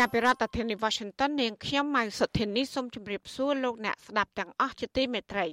[0.00, 5.46] ចាប់ពីរដ្ឋធានី Washington នាងខ្ញុំម៉ៅសុធានីសូមជម្រាបសួរលោកអ្នកស្ដាប់ទាំងអស់ជាទីមេត្រី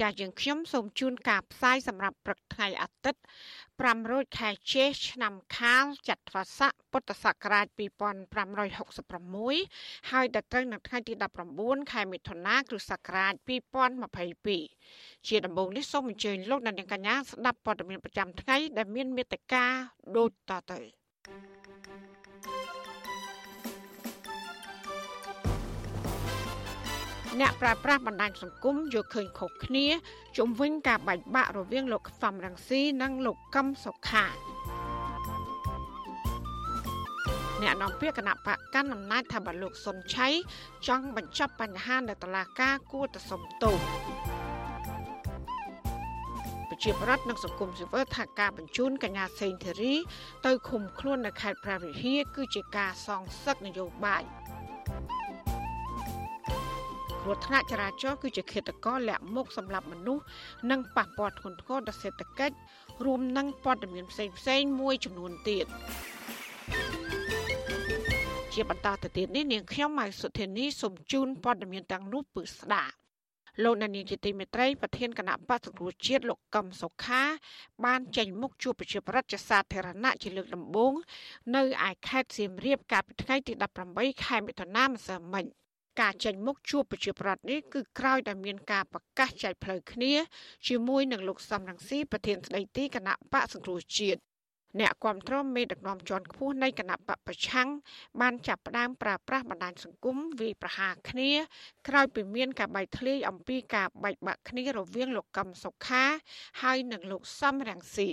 [0.00, 3.20] ចាយើងខ្ញុំសូមជូនការផ្សាយសម្រាប់ព្រឹកថ្ងៃអាទិត្យ
[3.78, 11.14] 500ខែជេឆ្នាំខាលចត្វាស័កពុទ្ធសករាជ2566ហើយដល់ត្រូវនៅថ្ងៃទី
[11.52, 13.32] 19ខែមិថុនាគ្រិស្តសករាជ
[14.54, 19.64] 2022ជាដំបូងនេះសូមអញ្ជើញលោកអ្នកកញ្ញាស្ដាប់ព័ត៌មានប្រចាំថ្ងៃដែលមានមេត្តា
[20.16, 20.80] ដូចតទៅ
[27.40, 29.86] អ្នកប្រើប្រាស់បណ្ដាញសង្គមយកឃើញខុសគ្នា
[30.36, 34.24] ជុំវិញការបែកបាក់រវាងលោកខ្វាំរងស៊ីនិងលោកកឹមសុខា
[37.62, 40.28] អ្នកនាំពាក្យគណៈបកកាន់អំណាចថាបើលោកសុនឆៃ
[40.88, 43.78] ចង់បញ្ចប់បញ្ហានៅតុលាការគួរតែសុំទោស
[46.70, 49.94] ប្រជាប្រដ្ឋនិងសង្គមស៊ីវិលថាការបញ្ជូនកញ្ញាសេងធីរី
[50.46, 54.22] ទៅឃុំខ្លួននៅខេត្តព្រះវិហារគឺជាការសងសឹកនយោបាយ
[57.28, 60.24] គ្រោះថ្នាក់ចរាចរណ៍គឺជាឃាតករលាក់មុខសម្រាប់មនុស្ស
[60.70, 62.56] និងប៉ះពាល់ធ្ងន់ធ្ងរដល់សេដ្ឋកិច្ច
[63.04, 65.66] រួមនឹងព័ត៌មានផ្សេងផ្សេងមួយចំនួនទៀត
[68.52, 72.94] ជាបន្តទៅទៀតនេះនាងខ្ញុំម៉ៃសុធានីសូមជូនព័ត៌មានទាំងនោះពឺស្ដាប់
[73.64, 77.22] លោកនានីជាទីមេត្រីប្រធានគណៈបក្សសង្គ្រោះជាតិលោកកឹមសុខា
[77.84, 80.92] បានចេញមុខជួបប្រជាប្រដ្ឋជាសាធារណៈជាលើកដំបូង
[81.56, 83.52] នៅឯខេត្តសៀមរាបកាលពីថ្ងៃទី
[83.88, 85.46] 18ខែមិថុនាម្សិលមិញ
[86.00, 90.12] ការចេញមុខជួបប្រជាប្រដ្ឋនេះគឺក្រោយដែលមានការប្រកាសចែកផ្លូវគ្នា
[90.68, 94.20] ជាមួយនឹងលោកសំរងស៊ីប្រធានស្ដីទីគណៈបកសង្គ្រោះជាតិ
[94.80, 97.68] អ្នកគ្រប់គ្រងមេដឹកនាំជាន់ខ្ពស់នៃគណៈបកប្រឆាំង
[98.20, 101.30] បានចាប់ផ្ដើមប្រើប្រាស់បណ្ដាញសង្គមវាយប្រហារគ្នា
[101.88, 106.04] ក្រោយពីមានការបែកធ្លាយអំពីការបែកបាក់គ្នារវាងលោកកឹមសុខា
[106.62, 108.08] ហើយនិងលោកសំរងស៊ី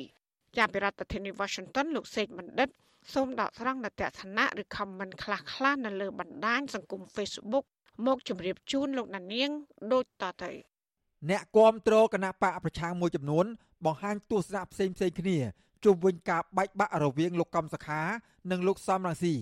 [0.57, 2.69] ចាប់ពីរដ្ឋធានី Washington លោកសេកបណ្ឌិត
[3.13, 7.65] សូមដកស្រង់នៅទស្សនៈឬ comment ខ្លះៗនៅលើបណ្ដាញសង្គម Facebook
[8.05, 9.49] មកជម្រាបជូនលោកណានៀង
[9.93, 10.51] ដូចតទៅ
[11.29, 13.45] អ្នកគាំទ្រគណៈបកប្រឆាំងមួយចំនួន
[13.85, 15.37] បង្ហាញទស្សនៈផ្សេងផ្សេងគ្នា
[15.83, 18.01] ជុំវិញការបែកបាក់រវាងលោកកំសខា
[18.51, 19.33] និងលោកសំរងស៊ី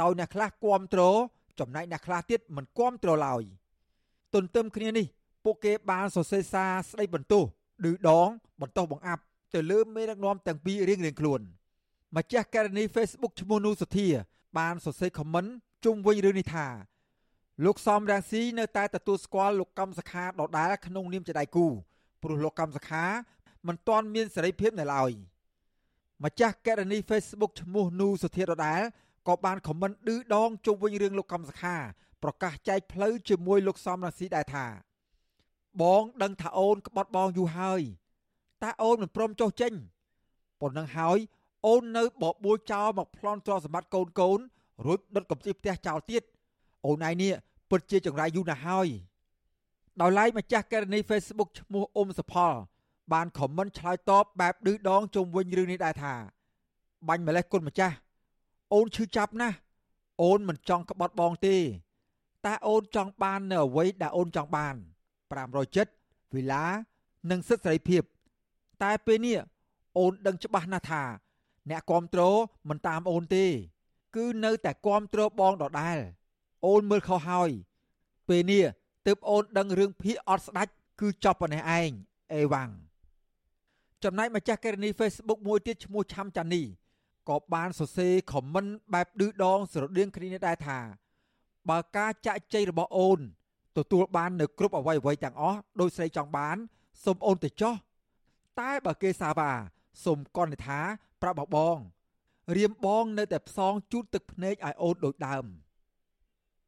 [0.00, 1.02] ដោយអ្នកខ្លះគាំទ្រ
[1.60, 3.42] ចំណែកអ្នកខ្លះទៀតមិនគាំទ្រឡើយ
[4.34, 5.06] ទន្ទឹមគ្នានេះ
[5.44, 7.44] ពួកគេបានសរសេរសារស្ដីបន្ទោស
[7.84, 8.28] ឌឺដង
[8.60, 9.22] បន្ទោសបង្អាប់
[9.54, 11.40] ទៅលើមេដឹកនាំទាំងពីររៀងៗខ្លួន
[12.16, 14.08] ម្ចាស់ករណី Facebook ឈ្មោះនូសុធា
[14.58, 15.44] បានសរសេរខមមិន
[15.84, 16.66] ជុំវិញរឿងនេះថា
[17.64, 21.66] លោកសំរាំងស៊ីនៅតែទទួលស្គាល់លោកកម្មសខាដដែលក្នុងនាមជាដៃគូ
[22.22, 23.04] ព្រោះលោកកម្មសខា
[23.66, 25.10] មិនទាន់មានសេរីភាពនៅឡើយ
[26.24, 28.82] ម្ចាស់កេរនី Facebook ឈ្មោះនូសុធាដដែល
[29.28, 31.76] ក៏បានខមមិនឌឺដងជុំវិញរឿងលោកកម្មសខា
[32.22, 34.66] ប្រកាសចែកផ្លូវជាមួយលោកសំរាំងស៊ីដែរថា
[35.82, 37.82] បងដឹងថាអូនក្បត់បងយូរហើយ
[38.62, 39.72] តែអូនមិនព្រមចុះចេញ
[40.60, 41.18] ប៉ុណ្ណឹងហើយ
[41.66, 44.40] អូននៅបបួលចោលមកប្លន់ទ្រសម្បត្តិកូនកូន
[44.86, 46.22] រួចដុតកំជីផ្ទះចោលទៀត
[46.86, 47.32] អូនឯងនេះ
[47.70, 48.88] ពិតជាចង្រៃយូរណាស់ហើយ
[50.00, 52.52] ដោយឡែកម្ចាស់ករណី Facebook ឈ្មោះអ៊ុំសផល
[53.12, 56.14] បានខមមិនឆ្លើយតបបែបឌឺដងជុំវិញរឿងនេះដែរថា
[57.08, 57.94] បាញ់ម្លេះគុណម្ចាស់
[58.72, 59.56] អូនឈឺចាប់ណាស់
[60.22, 61.56] អូនមិនចង់ក្បត់បងទេ
[62.46, 64.74] តែអូនចង់បាននៅអ្វីដែលអូនចង់បាន
[65.24, 65.92] 500ចិត្ត
[66.34, 66.64] វេលា
[67.30, 68.02] និងសិទ្ធិសេរីភាព
[68.82, 69.38] តែពេលនេះ
[69.98, 71.02] អូនដឹងច្បាស់ណាស់ថា
[71.70, 72.36] អ្នកគ្រប់គ្រង
[72.68, 73.44] មិនតាមអូនទេ
[74.16, 75.98] គឺនៅតែគ្រប់គ្រងបងដដែល
[76.66, 77.50] អូនមើលខុសហើយ
[78.28, 78.64] ពេលនេះ
[79.06, 81.90] ទើបអូនដឹងរឿងភីអត់ស្ដាច់គឺចប់ប៉ុណ្ណេះឯង
[82.34, 82.70] អេវ៉ាំង
[84.04, 86.62] ចំណែកម្ចាស់កេរនី Facebook មួយទៀតឈ្មោះឆាំចានី
[87.28, 90.78] ក៏បានសរសេរខមមិនបែបឌឺដងស្រដៀងគ្នានេះដែរថា
[91.70, 93.20] បើការចាក់ចៃរបស់អូន
[93.78, 96.56] ទទួលបាននៅគ្រប់អវ័យអវ័យទាំងអស់ដោយស្រីចង់បាន
[97.04, 97.74] សូមអូនទៅចោះ
[98.60, 99.52] តែបើគេសាវ៉ា
[100.04, 100.80] សូមកនថា
[101.22, 101.76] ប្រាប់បង
[102.56, 105.46] រៀមបងនៅតែផ្សងជូតទឹកភ្នែកឲ្យអូនដូចដើម។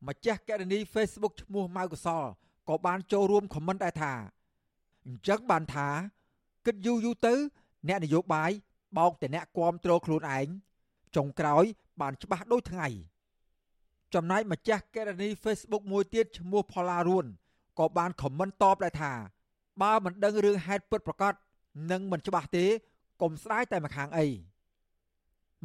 [0.09, 2.25] ម្ចាស់កណនី Facebook ឈ្មោះម៉ៅកសល
[2.69, 4.13] ក៏បានចូលរួមខមមិនដែរថា
[5.07, 5.89] អញ្ចឹងបានថា
[6.67, 7.35] គិតយូរយូរទៅ
[7.89, 8.51] អ្នកនយោបាយ
[8.99, 10.47] បោកតែអ្នកគាំទ្រខ្លួនឯង
[11.17, 11.65] ចុងក្រោយ
[12.01, 12.89] បានច្បាស់ដូចថ្ងៃ
[14.15, 17.27] ចំណែកម្ចាស់កណនី Facebook មួយទៀតឈ្មោះផល្លារួន
[17.79, 19.13] ក៏បានខមមិនតបដែរថា
[19.83, 21.35] បើមិនដឹងរឿងហេតុពិតប្រាកដ
[21.91, 22.65] និងមិនច្បាស់ទេ
[23.23, 24.27] កុំស្ដាយតែម្ខាងអី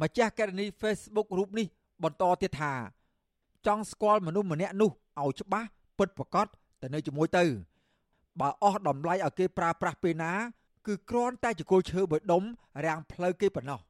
[0.02, 1.66] ម្ចាស់កណនី Facebook រូបនេះ
[2.04, 2.72] បន្តទៀតថា
[3.66, 4.90] ចង់ស្គាល់មនុស្សម្នាក់នោះ
[5.20, 5.68] ឲ្យច្បាស់
[5.98, 6.46] ពិតប្រាកដ
[6.82, 7.44] ទៅនៅជាមួយទៅ
[8.40, 10.32] បើអស់តម្លៃឲ្យគេប្រើប្រាស់ពេលណា
[10.86, 12.42] គឺគ្រាន់តែចកលឈើមួយដុំ
[12.84, 13.80] រាំងផ្លូវគេប៉ុណ្ណោះ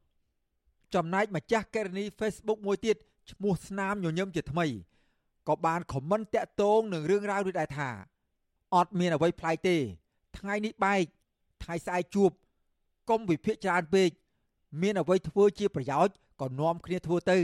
[0.94, 2.96] ចំណែកម្ចាស់ករណី Facebook មួយទៀត
[3.30, 4.66] ឈ្មោះស្នាមញញឹមជាថ្មី
[5.48, 7.88] ក៏បានខមមិនតាក់ទងនឹងរឿងរ៉ាវនេះដែរថា
[8.74, 9.76] អត់មានអ្វីប្លែកទេ
[10.38, 11.04] ថ្ងៃនេះបែក
[11.62, 12.30] ថ្ងៃស្អែកជួប
[13.10, 14.10] កុំវិភាគច្រើនពេក
[14.82, 17.38] មានអ្វីធ្វើជាប្រយោជន៍ក៏នាំគ្នាធ្វើទៅ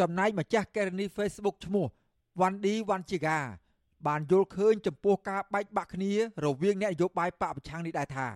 [0.00, 1.86] ចំណែកម្ចាស់ករណី Facebook ឈ្មោះ
[2.40, 3.38] Wandi Wanchiga
[4.06, 6.12] បានយល់ឃើញចំពោះការបែកបាក់គ្នា
[6.44, 8.28] រវាងអ្នកនយោបាយបកប្រឆាំងនេះដែរថា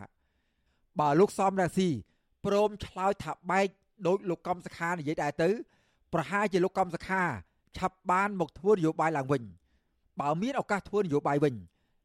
[1.01, 1.89] បើលោកសំរាស៊ី
[2.45, 3.67] ព្រមឆ្លើយថាបែក
[4.06, 5.51] ដោយលោកកំសខានិយាយដែរទៅ
[6.12, 7.23] ប្រហែលជាលោកកំសខា
[7.77, 9.43] ឆាប់បានមកធ្វើនយោបាយឡើងវិញ
[10.21, 11.55] បើមានឱកាសធ្វើនយោបាយវិញ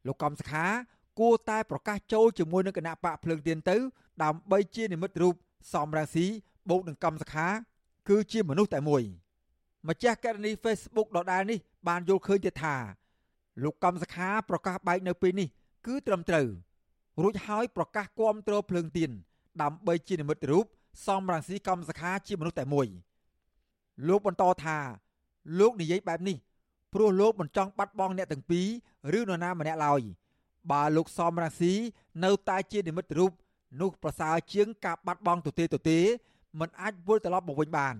[0.06, 0.64] លោកកំសខា
[1.20, 3.76] គួរតែប្រកាសចូលជាមួយនឹងគណៈបកភ្លើងទៀនទៅ
[4.22, 5.34] ដើម្បីជានិមិត្តរូប
[5.72, 6.26] សំរាស៊ី
[6.70, 7.46] បូកនឹងកំសខា
[8.08, 9.02] គឺជាមនុស្សតែមួយ
[9.88, 12.76] ម្ចាស់ករណី Facebook ដដែលនេះបានយល់ឃើញទៀតថា
[13.62, 15.48] លោកកំសខាប្រកាសបែកនៅពេលនេះ
[15.86, 16.46] គឺត្រឹមត្រូវ
[17.22, 19.10] រួចហើយប្រកាសគាំទ្រភ្លើងទៀន
[19.62, 20.64] ដើម្បីជានិមិត្តរូប
[21.06, 22.86] សំរាស៊ីកំសខាជាមនុស្សតែមួយ
[24.08, 24.78] លោកបន្តថា
[25.58, 26.36] លោកនិយាយបែបនេះ
[26.92, 28.60] ព្រោះលោកមិនចង់បាត់បង់អ្នកទាំងពី
[29.12, 30.00] រឬនរណាម្នាក់ឡើយ
[30.70, 31.74] បើលោកសំរាស៊ី
[32.24, 33.32] នៅតែជានិមិត្តរូប
[33.80, 35.98] នោះប្រសើរជាងការបាត់បង់ទទេទទេ
[36.60, 37.96] មិនអាចវិលត្រឡប់មកវិញបាន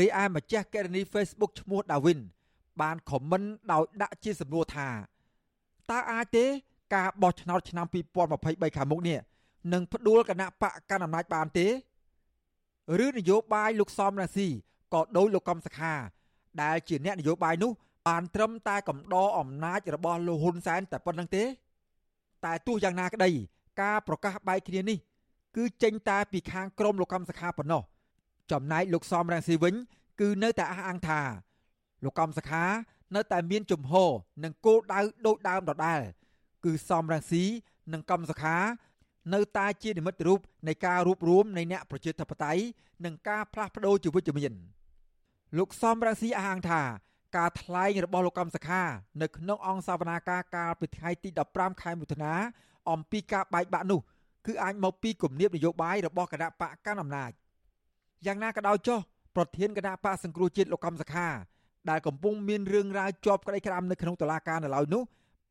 [0.00, 2.20] រីឯម្ចាស់កេរនី Facebook ឈ្មោះ Darwin
[2.80, 3.42] បានខមមិន
[3.72, 4.88] ដោយដាក់ជាសំណួរថា
[5.90, 6.44] តើអាចទេ
[6.94, 9.18] ការបោះឆ្នោតឆ្នាំ2023ខាងមុខនេះ
[9.72, 11.66] នឹងផ្ដួលគណៈបកកណ្ដាលអំណាចបានទេ
[13.04, 14.48] ឬនយោបាយលោកសំរាស៊ី
[14.94, 15.92] ក៏ដោយលោកកំសខា
[16.62, 17.70] ដែលជាអ្នកនយោបាយនោះ
[18.08, 21.44] បានត្រឹមតែកំដរអំណាចរបស់លោកហ៊ុនសែនតែប៉ុណ្្នឹងទេ
[22.44, 23.30] តែទោះយ៉ាងណាក្តី
[23.82, 24.98] ការប្រកាសបែកគ្នានេះ
[25.56, 27.82] គឺចេញតែពីខាងក្រមលោកកំសខាប៉ុណ្ណោះ
[28.52, 29.74] ចំណែកលោកសំរងស៊ីវិញ
[30.20, 31.20] គឺនៅតែអះអាងថា
[32.04, 32.64] លោកកំសខា
[33.14, 34.10] នៅតែមានជំហរ
[34.44, 36.00] និងគោលដៅដូចដើមដដែល
[36.64, 37.44] គឺសំរងស៊ី
[37.92, 38.56] និងកំសខា
[39.34, 42.62] នៅតែជានិមិត្តរូបនៃការរួបរวมនៃអ្នកប្រជាធិបតេយ្យ
[43.04, 44.52] និងការផ្លាស់ប្ដូរជាវិជ្ជមាន
[45.58, 46.82] លោកសំរងស៊ីអះអាងថា
[47.36, 48.82] ការថ្លែងរបស់លោកកំសខា
[49.22, 52.34] នៅក្នុងអង្គសវនាការកាលពីថ្ងៃទី15ខែមិថុនា
[52.90, 54.00] អំពីការបែកបាក់នោះ
[54.46, 57.30] គឺអាចមកពីគំនាបនយោបាយរបស់គណៈបកកណ្ដាលអំណាច
[58.26, 58.98] យ៉ាងណាក៏ដោយចុះ
[59.36, 61.28] ប្រធានគណៈបកសង្គ្រោះជាតិលោកកំសខា
[61.90, 65.02] ដែលកំពុងមានរឿងរ៉ាវជាប់ក្តីក្តាមនៅក្នុងតុលាការនៅឡើយនោះ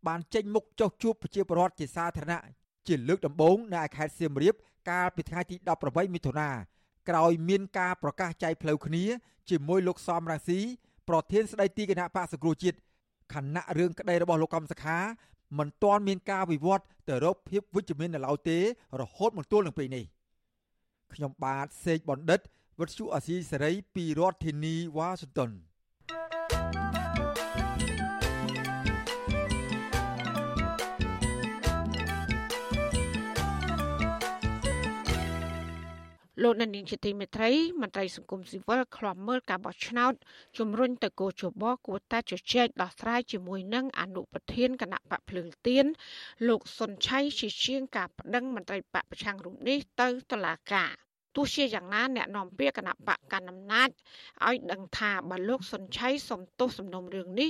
[0.07, 2.43] បានចេញមុខចុះជួបប្រជាពលរដ្ឋជាសាធារណៈ
[2.87, 4.55] ជាលើកដំបូងនៅឯខេត្តសៀមរាប
[4.89, 5.55] កាលពីថ្ងៃទី
[5.85, 6.49] 18មិថុនា
[7.09, 9.05] ក្រោយមានការប្រកាសចែកផ្លូវគ្នា
[9.49, 10.59] ជាមួយលោកសំរាស៊ី
[11.09, 12.77] ប្រធានស្ដីទីគណៈបកសង្គ្រោះជាតិ
[13.33, 14.97] ខណៈរឿងក្តីរបស់លោកកំសខា
[15.57, 18.57] មិនទាន់មានការវិវត្តទៅរកភាពវិជ្ជមាននៅឡើយទេ
[19.01, 20.05] រហូតមកទល់នឹងពេលនេះ
[21.13, 22.39] ខ្ញុំបាទសេកបណ្ឌិត
[22.79, 25.51] វុទ្ធុអាស៊ីសេរីពីរដ្ឋធានីវ៉ាស៊ីនតោន
[36.43, 37.51] លោកនានីជាទីមេត្រី
[37.81, 40.13] មន្ត្រីសង្គមស៊ីវិលខ្លំមើលការបោះឆ្នោត
[40.57, 45.85] ជំរុញទៅគោជបគួរតែជជែកដោះស្រាយជាមួយនឹងអនុប្រធានគណៈបកភ្លើងទៀន
[46.47, 53.89] លោកសុនឆៃជាជាងការប្តឹងមន្ត្រីបកប្រឆាំងរូបនេះទៅតុលាការ ទោះជាយ៉ាងណាអ្នកនាំពាក្យគណៈបកកណ្ដាលអំណាច
[54.47, 57.49] ឲ្យដឹងថាបើលោកសុនឆៃសំទោសសំណុំរឿងនេះ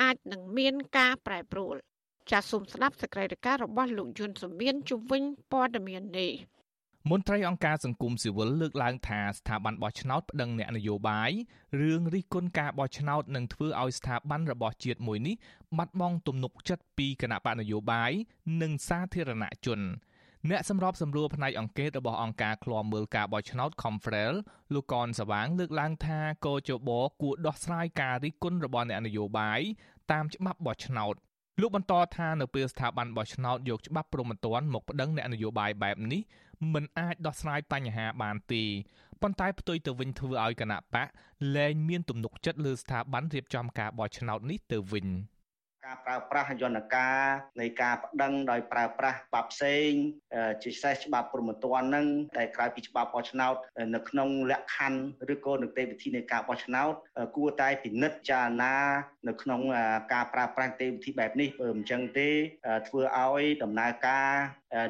[0.00, 1.76] អាចនឹងមានការប្រែប្រួល
[2.30, 6.32] ចាសសូមស្ដាប់សេចក្តីរាយការណ៍របស់លោកយុនសុមៀនជំវិញព័ត៌មាននេះ
[7.10, 11.30] មន្ត្រីអង្គការសង្គមស៊ីវិលលើកឡើងថាស្ថាប័នបោះឆ្នោតប្តឹងអ្នកនយោបាយ
[11.80, 15.34] រឿងរិះគន់ការបោះឆ្នោតនឹងធ្វើឲ្យស្ថាប័នរបស់ជាតិមួយនេះ
[15.78, 18.12] បាត់បង់ទំនុកចិត្តពីគណៈបកនយោបាយ
[18.62, 19.80] និងសាធារណជន
[20.50, 24.34] អ្នកសម្របសម្រួលផ្នែកអង្គការរបស់អង្គការឃ្លាំមើលការបោះឆ្នោត Confrel
[24.74, 26.90] លោកកនសវាង លើកឡើងថាកោជប
[27.22, 29.60] គួរដោះស្រាយការរិះគន់របស់អ្នកនយោបាយ
[30.10, 31.14] តាមច្បាប់បោះឆ្នោត
[31.60, 36.22] លោកបន្តថានៅពេលស្ថាប័នបោះឆ្នោតយកច្បាប់ព្រហ្មទណ្ឌមកប្តឹងអ្នកនយោបាយបែបនេះ
[36.74, 38.64] មិនអាចដោះស្រាយបញ្ហាបានទេ
[39.22, 41.08] ប៉ុន្តែផ្ទុយទៅវិញធ្វើឲ្យគណៈបក
[41.56, 45.08] លែងមានទំនុកចិត្តលើស្ថាប័នរៀបចំការបោះឆ្នោតនេះទៅវិញ។
[45.86, 47.20] ការប្រើប្រាស់យន្តការ
[47.60, 49.90] នៃការប្តឹងដោយប្រើប្រាស់ច្បាប់ផ្សេង
[50.62, 53.54] ជាពិសេសច្បាប់ព្រហ្មទណ្ឌហ្នឹងតែក្រៅពីច្បាប់បោះឆ្នោត
[53.94, 56.92] នៅក្នុងលក្ខខណ្ឌឬក៏នីតិវិធីនៃការបោះឆ្នោត
[57.36, 58.76] គួរតែពិនិត្យចារណា
[59.28, 59.60] នៅក្នុង
[60.12, 62.28] ការប្រើប្រាស់នីតិវិធីបែបនេះបើមិនចឹងទេ
[62.88, 64.30] ធ្វើឲ្យដំណើរការ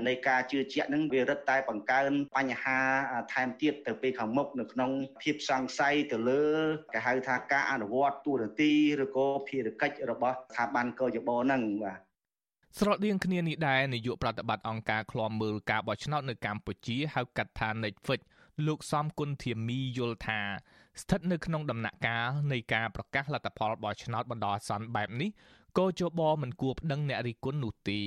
[0.07, 2.79] នៃការជឿជាក់នឹងវារឹតតែបង្កើនបញ្ហា
[3.33, 4.91] ថែមទៀតទៅពេលខាងមុខនៅក្នុង
[5.23, 6.45] ភាពសង្ស័យទៅលើ
[6.95, 8.73] គេហៅថាការអនុវត្តទូរនទី
[9.05, 11.99] ឬក៏ភារកិច្ចរបស់ស្ថាប័នកោយបហ្នឹងបាទ
[12.79, 18.21] ស្រដៀងគ្នានេះដែរនាយកប្រតិបត្តិអង្គការឃ្លាំមើលការបោះឆ្នោតនៅកម្ពុជាហៅកាត់ថា Netflix
[18.67, 20.41] លោកសំគុណធាមីយល់ថា
[21.01, 25.31] ស្ថិតនៅក្នុងដំណាក់កាលនៃការប្រកាសលទ្ធផលបោះឆ្នោតបណ្ដោះអាសន្នបែបនេះ
[25.79, 28.01] កោជបមិនគួរប្តឹងអ្នករិះគន់នោះទេ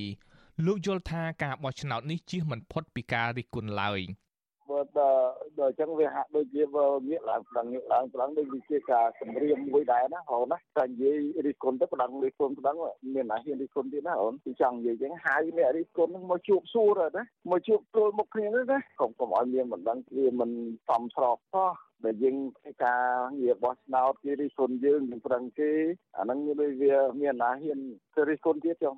[0.65, 3.99] លោកយល់ថាការបោះឆ្នោតនេះជៀសមិនផុតពីការរិះគន់ឡើយ
[4.69, 5.23] បើដល់
[5.59, 12.75] ដល់អញ្ចឹងវាហាក់ដូចជាងាកឡើងប្រឹងងាកឡើងប្រឹងដូចជាការសម្រៀងមួយដែរណាហ៎ណាតែនិយាយរិះគន់ទៅប្រឹងរិះគន់ប្រឹង
[13.13, 20.51] មានណាហ៊ានរិះគន់ទៀតណាអូនគឺចង់និយាយអញ្ចឹងហៅអ្នករិះគន់នឹងមកជួបសួរណាមកជួបទល់មុខគ្នាណាកុំកុំឲ្យមានមិនដឹងវាមិន
[20.87, 21.71] សមស្របសោះ
[22.05, 23.03] ដែលយើងធ្វើការ
[23.39, 25.71] ងារបោះឆ្នោតគេរិះគន់យើងនឹងប្រឹងគេ
[26.17, 27.79] អាហ្នឹងដូចវាមានណាហ៊ាន
[28.15, 28.95] ទៅរិះគន់ទៀតចុះ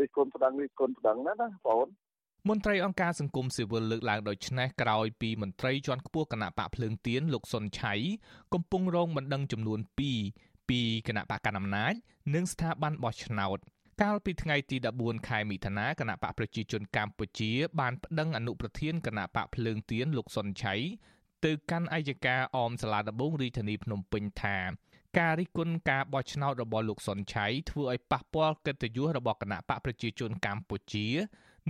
[0.00, 1.86] រិះគន់ប្រឹងរិះគន់ប្រឹងណាណាបង
[2.48, 7.94] មន្ត្រីអង្គការសង្គមស៊ីវិលលើកឡើងដូចនេះក្រោយពីមន្ត្រីជាន់ខ្ពស់គណៈបកភ្លើងទៀនលោកសុនឆៃ
[8.54, 9.80] កំពុងរងបណ្ដឹងចំនួន
[10.28, 11.94] 2ពីគណៈបកកណ្ដាលអំណាច
[12.34, 13.58] និងស្ថាប័នបោះឆ្នោត
[14.02, 20.74] កាលពីថ្ងៃទី14ខែមិថុនាគណៈបកប្រជាជនកម្ពុជាបានប្តឹងអនុប្រធានគណៈបកភ្លើងទៀនលោកសុនឆៃ
[21.44, 24.56] ទៅកាន់អัยការអមសាលាដំបងរាជធានីភ្នំពេញថា
[25.18, 31.06] ការរិះគន់ការបោះឆ្នោតរបស់លោកសុនឆៃធ្វើឲ្យប៉ះពាល់កិត្តិយសរបស់គណៈបកប្រជាជនកម្ពុជា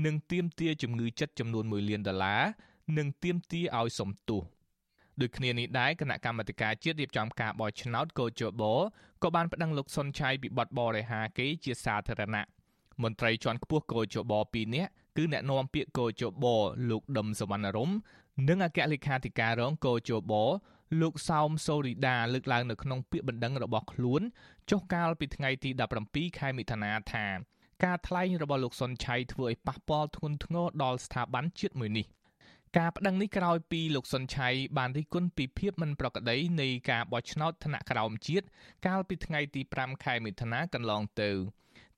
[0.04, 2.42] និងទាមទារជំងឺចិត្តចំនួន1លានដុល្លារ
[2.98, 4.42] និងទាមទារឲ្យសំទោស
[5.20, 8.62] ដូចគ្នានេះដែរគណៈកម្មាធិការជាតិរៀបចំការបោះឆ្នោតកោជប
[9.22, 12.44] ក៏បានប្តឹងលោកសុនឆៃពីបទបរិហាគេជាសាធារណៈ
[13.02, 16.46] មន្ត្រីជាន់ខ្ពស់កោជប2នាក់គឺអ្នកនាំពាក្យកោជប
[16.90, 17.90] លោកដឹមសវណ្ណរម
[18.48, 20.32] និងអគ្គលេខាធិការរងកោជប
[21.00, 24.22] លោកសោមសូរីដាលើកឡើងនៅក្នុងពាក្យបណ្ដឹងរបស់ខ្លួន
[24.70, 25.70] ចុះកាលពីថ្ងៃទី
[26.04, 27.26] 17ខែមិថុនាថា
[27.84, 32.06] ការថ្លែងរបស់លោកសុនឆៃធ្វើឲ្យប៉ះពាល់ធ្ងន់ធ្ងរដល់ស្ថាប័នជាតិមួយនេះ
[32.78, 38.46] ការប្តឹងនេះក្រោយពីលោកសុនឆៃបានរិះគន់ពីភាពមិនប្រក្រតីនៃការបោះឆ្នោតថ្នាក់ក្រោមជាតិ
[38.86, 41.30] កាលពីថ្ងៃទី5ខែមិថុនាកន្លងទៅ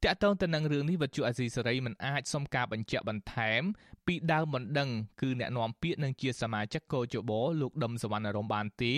[0.05, 3.63] តកតងទៅនឹងរឿងនេះវត្ថុអាស៊ីសេរីមិនអាចសុំការបញ្ជាក់បន្ថែម
[4.07, 4.91] ពីដើមបណ្ដឹង
[5.21, 8.93] គឺអ្នកនាំពាក្យនឹងជាសមាជិកកោជបលោកដឹមសវណ្ណរមបានទេ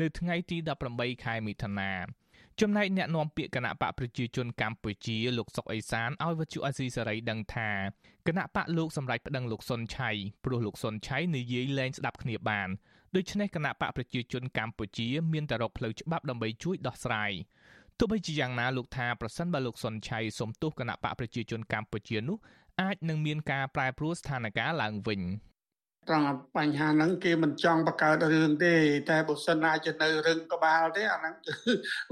[0.00, 0.56] នៅថ្ងៃទី
[0.90, 1.92] 18ខែមិថុនា
[2.60, 7.70] ចំណែកអ្នកនាំពាក្យគណៈបកប្រជាជនកម្ពុជាលោកសុកអេសានឲ្យវិទ្យុអាស៊ីសេរីដឹងថា
[8.26, 10.10] គណៈបកលោកសម្រាប់ប្តឹងលោកសុនឆៃ
[10.44, 12.68] ព្រោះលោកសុនឆៃនិយាយលែងស្ដាប់គ្នាបាន
[13.16, 17.32] ដូច្នេះគណៈបកប្រជាជនកម្ពុជា មានតែរកផ្លូវច្បាប់ដើម្បីជួយដោះស្រាយ
[17.98, 22.38] ទោះបីជាយ៉ាងណាលោកថាប្រសិនបើលោកសុនឆៃសុំទោសគណៈបកប្រជាជនកម្ពុជានោះ
[22.80, 25.22] អាចនឹងមានការប្រែប្រួលស្ថានភាពឡើងវិញ
[26.08, 26.26] ត្រង់
[26.56, 28.74] បញ្ហាហ្នឹងគេមិនចង់បង្កើតរឿងទេ
[29.10, 31.54] តែបើសិនណាជានៅរឿងក្បាលទេអាហ្នឹងគឺ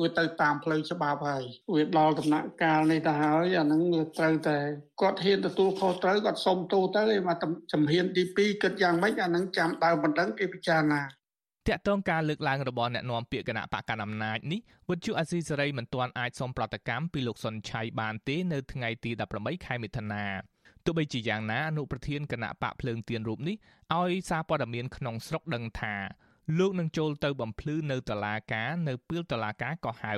[0.01, 4.59] វាទៅតាមផ្លូវច្បាប់ហើយវាដល់ដំណាក់កាលនេះទៅហើយអាហ្នឹងវាត្រូវតែ
[5.01, 11.03] គាត់ហ៊ានទទួលខុសត្រូវគាត់សុំទោសទៅឯមកចំហៀនទី2គិតយ៉ាងម៉េចអាហ្នឹងចាំដើមបណ្ដឹងគេពិចារណា
[11.69, 20.25] តកតងការលើកឡើងរបស់អ្នកនាំពាក្យគណៈបកកណ្ដាលអំណាចនេះវិទ្យុអាស៊ីសេរីមិនទាន់អាចសុំប្រតិកម្មពីលោកសុនឆៃបានទេនៅថ្ងៃទី18ខែមិថុនា
[20.85, 23.57] ទោះបីជាយ៉ាងណាអនុប្រធានគណៈបកភ្លើងទៀនរូបនេះ
[23.97, 25.95] ឲ្យសារព័ត៌មានក្នុងស្រុកដឹងថា
[26.59, 30.15] លោកនឹងចូលទៅបំភ្លឺនៅតុលាការនៅពេលតុលាការក៏ហៅ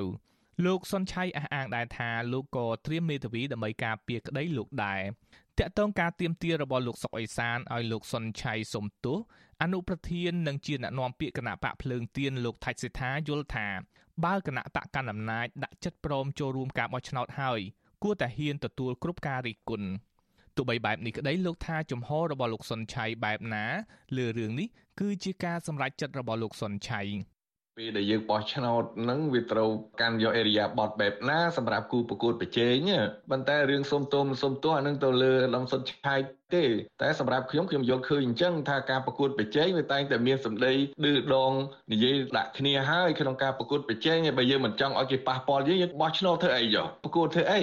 [0.64, 5.00] លោកសុនឆៃអះអាងដែរថាលោកក៏ត្រៀមមេធាវីដើម្បីការពារក្តីលោកដែរ
[5.60, 9.18] តកតងការទៀមទារបស់លោកសុកអេសានឲ្យលោកសុនឆៃសុំទោស
[9.62, 13.68] អនុប្រធាននិងជាអ្នកណែនាំពាក្យគណៈបកភ្លើងទៀនលោកថៃសិដ្ឋាយល់ថា
[14.24, 17.60] បើគណៈបកកណ្ដាលអំណាចដាក់ចិត្តព្រមចូលរួមការបោះឆ្នោតហើយ
[18.02, 19.88] គួរតែហ៊ានទទួលគ្រប់ការរិះគន់
[20.56, 23.64] ទោះបីបែបនេះក្តីលោកថាជំហររបស់លោកសុនឆៃបែបណា
[24.16, 24.68] លើរឿងនេះ
[25.00, 27.02] គឺជាការសម្រេចចិត្តរបស់លោកសុនឆៃ
[27.80, 32.90] ពេលដែលយើងបោះឆ្នោតហ្នឹងវាត្រូវកាន់យកអេរិយាប័តបែបណាសម្រាប់គូប្រកួតប្រជែង
[33.30, 36.20] ប៉ុន្តែរឿងសុំទោសសុំទោសអានឹងទៅលើដំសុតឆាយ
[36.54, 36.64] ទេ
[37.02, 40.72] តែសម្រាប់ខ្ញុំខ្ញុំយល់ឃើញអញ្ចឹងថាការប្រកួតប្រជែងវាតែងតែមានសម្ដី
[41.04, 41.52] ឌឺដង
[41.92, 47.62] និយាយដាក់គ្នាហើយក្នុងការប្រកួតប្រជែងបើយើងមិនចង់ឲ្យគេប៉ះពាល់យើងយើងបោះឆ្នោតធ្វើអីចុះប្រកួតធ្វើអី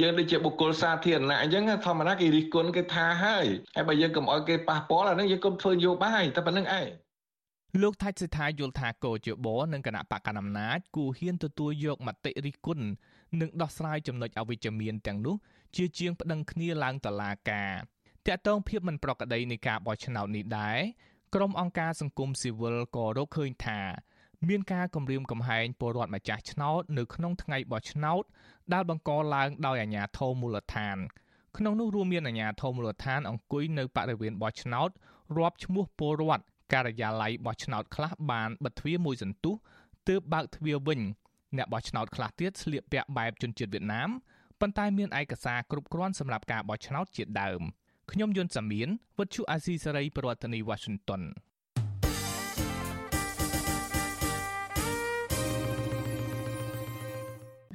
[0.00, 7.03] យើងដូចជាបុគ្គលសាធារណៈអញ្ចឹងធម្មតាគេរិះគន់គេថាហើយហើយបើយើងកុំឲ្យគេប៉ះពាល់អានឹងយើងកុំធ្វើនយោបាយតែប៉ុណ្្នឹងឯង
[7.82, 12.86] លោកថាច់សិដ្ឋាយល់ថាកោជបនិងគណៈបកកណ្ដាលអំណាចគូហ៊ានទទួលយកមតិរិះគន់
[13.40, 15.36] និងដោះស្រាយចំណុចអវិជ្ជមានទាំងនោះ
[15.76, 17.72] ជាជាងប្តឹងគ្នាឡើងតុលាការ
[18.26, 20.78] តកតងភាពមិនប្រក្រតីនៃការបោះឆ្នោតនេះដែរ
[21.34, 23.80] ក្រុមអង្គការសង្គមស៊ីវិលក៏រកឃើញថា
[24.48, 28.22] មានការគំរាមកំហែងពលរដ្ឋម្ចាស់ឆ្នោតនៅក្នុងថ្ងៃបោះឆ្នោត
[28.72, 30.96] ដែលបង្កឡើងដោយអាជ្ញាធរមូលដ្ឋាន
[31.56, 34.90] ក្នុងនោះរួមមានអាជ្ញាធរមូលដ្ឋានអង្គុយនៅបរិវេណបោះឆ្នោត
[35.36, 39.54] រាប់ឈ្មោះពលរដ្ឋ ការិយាល័យបោះឆ្នោតខ្លះបានបិទទ្វារមួយសន្ទុះ
[40.08, 41.00] ទើបបើកទ្វារវិញ
[41.56, 44.10] អ្នកបោះឆ្នោតខ្លះទៀតស្លៀកពាក់បែបជនជាតិវៀតណាម
[44.60, 47.62] ប៉ុន្តែមានឯកសារគ្រប់គ្រាន់សម្រាប់ការបោះឆ្នោតជាដើម
[48.12, 51.22] ខ្ញុំយុនសាមៀនវិទ្យុអាស៊ីសេរីប្រធានាធិបតី Washington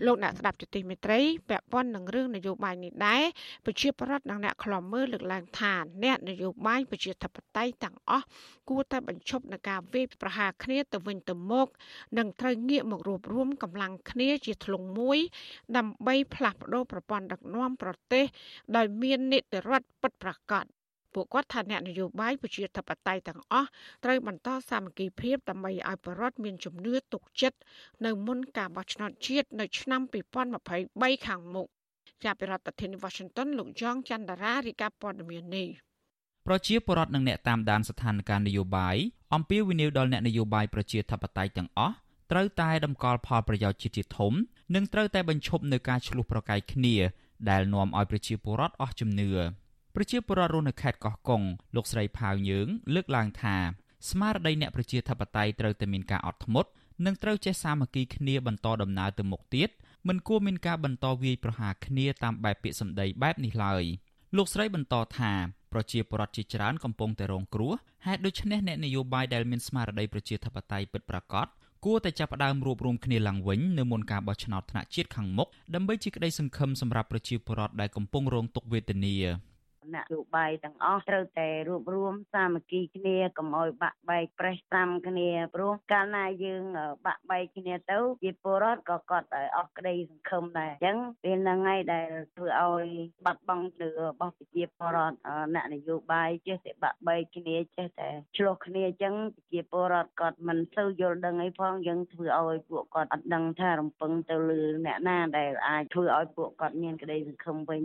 [0.06, 3.24] លោកអ្នកស្ដាប់ទទីមេត្រីពាក់ព័ន្ធនឹងរឿងនយោបាយនេះដែរ
[3.66, 8.26] ប្រជាប្រដ្ឋនិងអ្នកខ្លំមើលលើកឡើងថាអ្នកនយោបាយប្រជាធិបតេយ្យទាំងអស់
[8.70, 11.68] គួរតែបញ្ឈប់នឹងការវាយប្រហារគ្នាទៅវិញទៅមក
[12.18, 15.20] និងត្រូវងាកមករួបរวมកម្លាំងគ្នាជាធ្លុងមួយ
[15.78, 18.26] ដើម្បីផ្លាស់ប្តូរប្រព័ន្ធដឹកនាំប្រទេស
[18.76, 20.66] ដោយមាននីតិរដ្ឋពិតប្រាកដ
[21.14, 23.70] ពួកគាត់ថាអ្នកនយោបាយប្រជាធិបតេយ្យទាំងអស់
[24.04, 27.58] ត្រូវបន្តសាមគ្គីភាពដើម្បីឲ្យប្រជាពលរដ្ឋមានជំនឿទុកចិត្ត
[28.06, 30.02] នៅមុនការបោះឆ្នោតជាតិនៅឆ្នាំ
[30.64, 31.68] 2023ខាងមុខ
[32.24, 35.68] ជាប្រធានាធិបតី Washington លោកយ៉ងច័ន្ទរារាយការណ៍ព័ត៌មាននេះ
[36.48, 38.96] ប្រជាពលរដ្ឋនិងអ្នកតាមដានស្ថានភាពនយោបាយ
[39.36, 41.96] អំពាវនាវដល់អ្នកនយោបាយប្រជាធិបតេយ្យទាំងអស់
[42.32, 44.34] ត្រូវតែតម្កល់ផលប្រយោជន៍ជាតិជាធំ
[44.76, 46.96] និងត្រូវតែបញ្ឈប់នៅការឆ្លោះប្រកែកគ្នា
[47.50, 49.30] ដែលនាំឲ្យប្រជាពលរដ្ឋអស់ជំនឿ
[49.96, 51.42] ប្រជាពលរដ្ឋរស់នៅខេត្តកោះកុង
[51.76, 53.56] លោកស្រីផាវយើង លើកឡើងថា
[54.10, 56.70] ស្មារតីអ្នកប្រជាធិបតេយ្យត្រូវតែមានការអត់ធ្មត់
[57.06, 59.70] និងត្រូវចេះសាមគ្គីគ្នាបន្តដំណើរទៅមុខទៀត
[60.08, 63.84] មិនគួរមានការបន្តវាយប្រហារគ្នាតាមបែបពាក្យសម្ដីបែបនេះឡើយ
[64.38, 65.32] លោកស្រីបន្តថា
[65.74, 67.74] ប្រជាពលរដ្ឋជាច្រើនកំពុងតែរងគ្រោះ
[68.06, 71.48] ហេតុដូច្នេះអ្នកនយោបាយដែលមានស្មារតីប្រជាធិបតេយ្យពិតប្រាកដ
[71.86, 79.16] គួរតែចាប់ផ្ដើមរួបរวมគ្នាឡើងវិញនៅមុនការបោះឆ្នោតថ្នាក់ជាតិខាងមុខដើម្បីជាក្តីសង្ឃឹមសម្រាប់ប្រជាពលរដ្ឋដែលកំពុងរងទុក្ខវេទនា
[79.96, 86.64] នយោបាយទាំងអស់ត្រូវតែរួបរวมសាមគ្គីគ្នាកុំឲ្យបាក់បែកប្រេះស្រាំគ្នាព្រោះកាលណាយើង
[87.06, 89.28] បាក់បែកគ្នាទៅជាពលរដ្ឋក៏គាត់
[89.58, 92.88] អស់ក្តីសង្ឃឹមដែរអញ្ចឹងពេលហ្នឹងហើយដែលធ្វើឲ្យ
[93.26, 95.18] បាត់បង់លើរបស់ប្រជាពលរដ្ឋ
[95.56, 107.82] អ្នកនយោបាយចេះតែបាក់បែកគ្នាចេះតែឆ្លោះគ្នាអញ្ចឹងប្រជាពលរដ្ឋគាត់មិនសូវយល់ដឹងអីផងយើងធ្វើឲ្យពួកគាត់អត់ដឹងថារំពឹងទៅលើអ្នកណាដែលអាចធ្វើឲ្យពួកគាត់មានក្តីសង្ឃឹមវិញ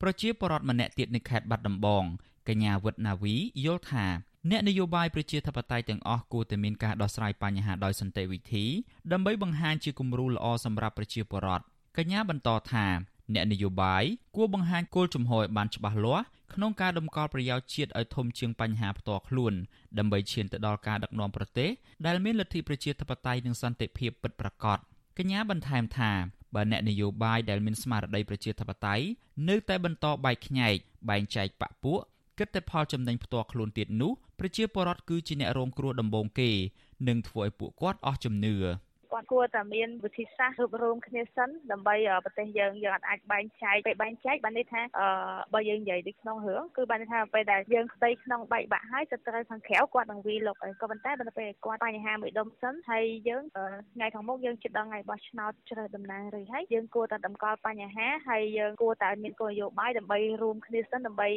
[0.00, 2.04] ប្រជាពលរដ្ឋម្នាក់ទៀតនៅខេត្តបាត់ដំបង
[2.48, 3.34] កញ្ញាវុឌ្ឍនាវី
[3.64, 4.06] យល់ថា
[4.50, 8.64] អ្នកនយោបាយប្រជាធិបតេយ្យទាំងអស់គួរតែមានការដោះស្រាយបញ្ហាដោយសន្តិវិធី
[9.12, 11.64] ដើម្បីបង្ហាញជាគំរូល្អសម្រាប់ប្រជាពលរដ្ឋ
[11.96, 12.86] កញ្ញាបន្តថា
[13.34, 14.04] អ្នកនយោបាយ
[14.36, 16.24] គួរបង្ហាញគោលជំហរឲ្យបានច្បាស់លាស់
[16.54, 19.54] ក្នុងការដំកល់ប្រយោជន៍ជាតិឲ្យធំជាងបញ្ហាផ្ទាល់ខ្លួន
[19.98, 21.70] ដើម្បីឈានទៅដល់ការដឹកនាំប្រទេស
[22.06, 24.78] ដែលមានលទ្ធិប្រជាធិបតេយ្យនិងសន្តិភាពពិតប្រាកដ
[25.18, 26.12] កញ្ញាបន្ថែមថា
[26.54, 29.04] បើអ្នកនយោបាយដែលមានស្មារតីប្រជាធិបតេយ្យ
[29.48, 30.74] នៅតែបន្តបែកខ្ញែក
[31.08, 31.98] បែងចែកបកពួក
[32.38, 36.50] គិតតែផលចំណេញផ្ទាល់ខ្លួនទៀតនោះប្រជាពលរដ្ឋគឺជាអ្នករងគ្រោះដំបូងគេ
[37.08, 38.54] និងធ្វើឲ្យពួកគាត់អស់ជំនឿ
[39.14, 44.80] គាត់គួរតែមានវិធីសាស្ត្ររួបរวมគ្នាសិនដើម្បីប្រទេសយើងយើងអាចបែងចែកពេលបែងចែកបានន័យថា
[45.54, 61.28] បើយើងនិយាយនៅក្នុងរឿងគឺបានន័យថាពេលដែលយើងខ្ចីក្នុងបែកបាក់ហើយទៅត្រូវខាងក្រៅគាត់នឹងវាលុកហើយក៏ប៉ុន្តែបើពេលគាត់បញ្ហាមួយដុំសិនហើយយើងថ្ងៃខាងមុខយើងជិតដល់ថ្ងៃបោះឆ្នោតជ្រើសតំណាងរាស្ត្រហើយយើងគួរតែតម្កល់បញ្ហាហើយយើងគួរតែមានគោលនយោបាយដើម្បីរួមគ្នាសិនដើម្បី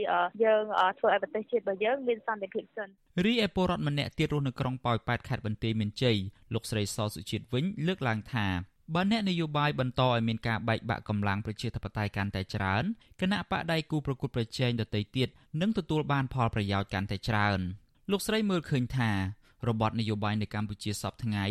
[0.44, 0.64] យើង
[1.00, 2.90] ធ្វើឲ្យប្រទេសជាតិរបស់យើងមានសន្តិភាពសិន
[3.26, 6.18] រីឯពលរដ្ឋម្នាក់ទៀតរស់នៅក្រុងប៉ោយប៉ែតខេត្តបន្ទាយមានជ័យ
[6.54, 8.48] លោកស្រីសសុជាតិវិញលើកឡើងថា
[8.96, 12.84] បើអ្នកនយោបាយបន្តឲ្យមានការបែកបាក់កម្លាំងប្រជាធិបតេយ្យកាន់តែច្រើន
[13.22, 15.30] គណៈបកដៃគូប្រកួតប្រជែងដទៃទៀត
[15.62, 17.60] នឹងទទួលបានផលប្រយោជន៍កាន់តែច្រើន
[18.12, 19.12] លោកស្រីមើលឃើញថា
[19.68, 21.46] របបនយោបាយនៅកម្ពុជាសពថ្ងៃ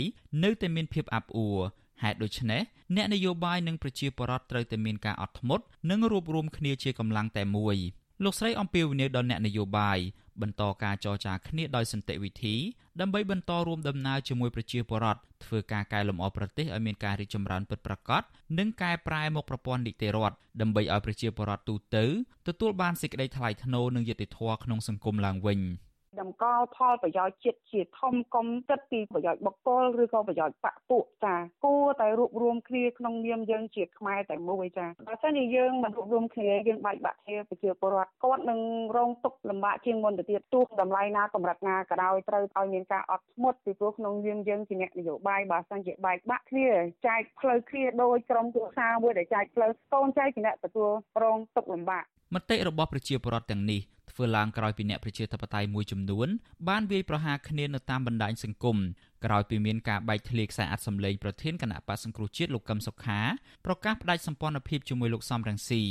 [0.45, 1.59] នៅតែមានភាពអាប់អួរ
[2.03, 2.63] ហេតុដូច្នេះ
[2.97, 7.77] អ្នកនយោបាយនិងប្រជាពលរដ្ឋត្រូវតែមានការអត់ធ្មត់និងរួបរวมគ្នាជាកម្លាំងតែមួយ
[8.25, 9.99] លោកស្រីអំពាវនាវដល់អ្នកនយោបាយ
[10.43, 12.57] បន្តការចរចាគ្នាដោយសន្តិវិធី
[13.01, 18.23] ដើម្បីបន្តរួមដំណើរជាមួយប្រជាពលរដ្ឋធ្វើការកែលម្អប្រទេសឲ្យមានការរីកចម្រើនពិតប្រាកដ
[18.59, 22.05] និងកែប្រែមកប្រព័ន្ធនីតិរដ្ឋដើម្បីឲ្យប្រជាពលរដ្ឋទូទៅ
[22.49, 25.61] ទទួលបានសេចក្តីថ្លៃថ្នូរនិងយុត្តិធម៌ក្នុងសង្គមឡើងវិញ។
[26.20, 38.60] តម្កល់ផលប្រយោជន៍ជាតិជាធំកុំគិតពីប្រយោជន៍បុគ្គលឬក៏ប្រយោជន៍បកពួកចាគួរតែរួបរวมគ្នាក្នុងនាមយើងជាខ្មែរតែមួយចាបើសិនជាយើងមិនរួបរวมគ្នាយើងបែកបាក់គ្នាប្រជាពលរដ្ឋគាត់នឹង
[38.98, 46.68] រងទុក្ខលំបាកជាងមុនទៅទៀតទោះតម្លៃណាកម្រិតណាក៏ដោយត្រូវឲ្យមានការអត់ធ្មត់ពីព្រោះក្នុងនាមយើងជាអ្នកនយោបាយបើសិនជាបែកបាក់គ្នា
[47.08, 50.90] ចែកផ្លូវគ្នាដោយក្រុមគ្រួសារមួយដែលចែកផ្លូវកូនចៅជាអ្នកទទួល
[51.24, 56.29] រងទុក្ខលំបាក មតិរបស់ប្រជាពលរដ្ឋទាំងនេះធ្វើឡើងក្រោយពីអ្នកប្រជាធិបតេយ្យមួយចំនួន
[56.69, 58.77] បានវាយប្រហារគ្នានៅតាមបណ្ដាញសង្គម
[59.25, 63.21] ក្រោយពីមានការបែកធ្លាយខ្សែអត្ថសម្លេងប្រធានគណៈបក្សសង្គ្រោះជាតិលោកកឹមសុខា
[63.67, 65.83] ប្រកាសផ្ដាច់សម្ព័ន្ធភាពជាមួយលោកសំរងស៊ី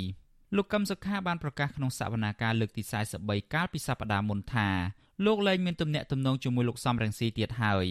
[0.56, 2.84] លោកកឹមសុខាបានប្រកាសក្នុងសវនាការលើកទី
[3.18, 4.70] 43កាលពីសប្តាហ៍មុនថា
[5.26, 7.86] លោកលែងមានទំនាក់ទំនងជាមួយលោកសំរងស៊ីទៀតហើយ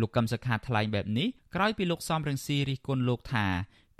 [0.00, 3.46] លោកកឹមសុខាថ្លែងបែបនេះក្រោយពីលោកសំរងស៊ីរិះគន់លោកថា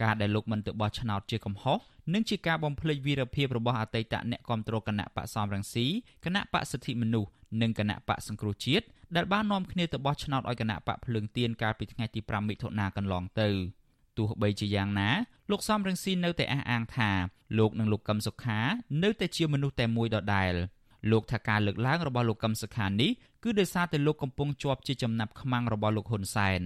[0.03, 1.79] ការដែលលោកមិនទៅបោះឆ្នោតជាកំហុស
[2.15, 5.87] និងជាការបំភ្លេចវីរភាពរបស់អតីតអ្នកគាំទ្រគណៈបកសំរងស៊ី
[6.25, 7.31] គណៈបកសិទ្ធិមនុស្ស
[7.63, 13.49] និងគណៈបកសង្គ្រោះជាតិដែលបាននាំគ្នាទៅបោះឆ្នោតឲ្យគណៈបកភ្លើងទៀនកាលពីថ្ងៃទី5មិថុនាកន្លងទៅ
[14.17, 15.11] ទោះបីជាយ៉ាងណា
[15.51, 17.11] លោកសំរងស៊ីនៅតែអះអាងថា
[17.59, 18.59] លោកនិងលោកកឹមសុខា
[19.03, 20.55] នៅតែជាមនុស្សតែមួយដដែល
[21.11, 23.11] លោកថាការលើកឡើងរបស់លោកកឹមសុខានេះ
[23.45, 26.61] គឺដោយសារតែលោកកំពុងជាប់ជាចំណាប់ខ្មាំងរបស់លោកហ៊ុនសែន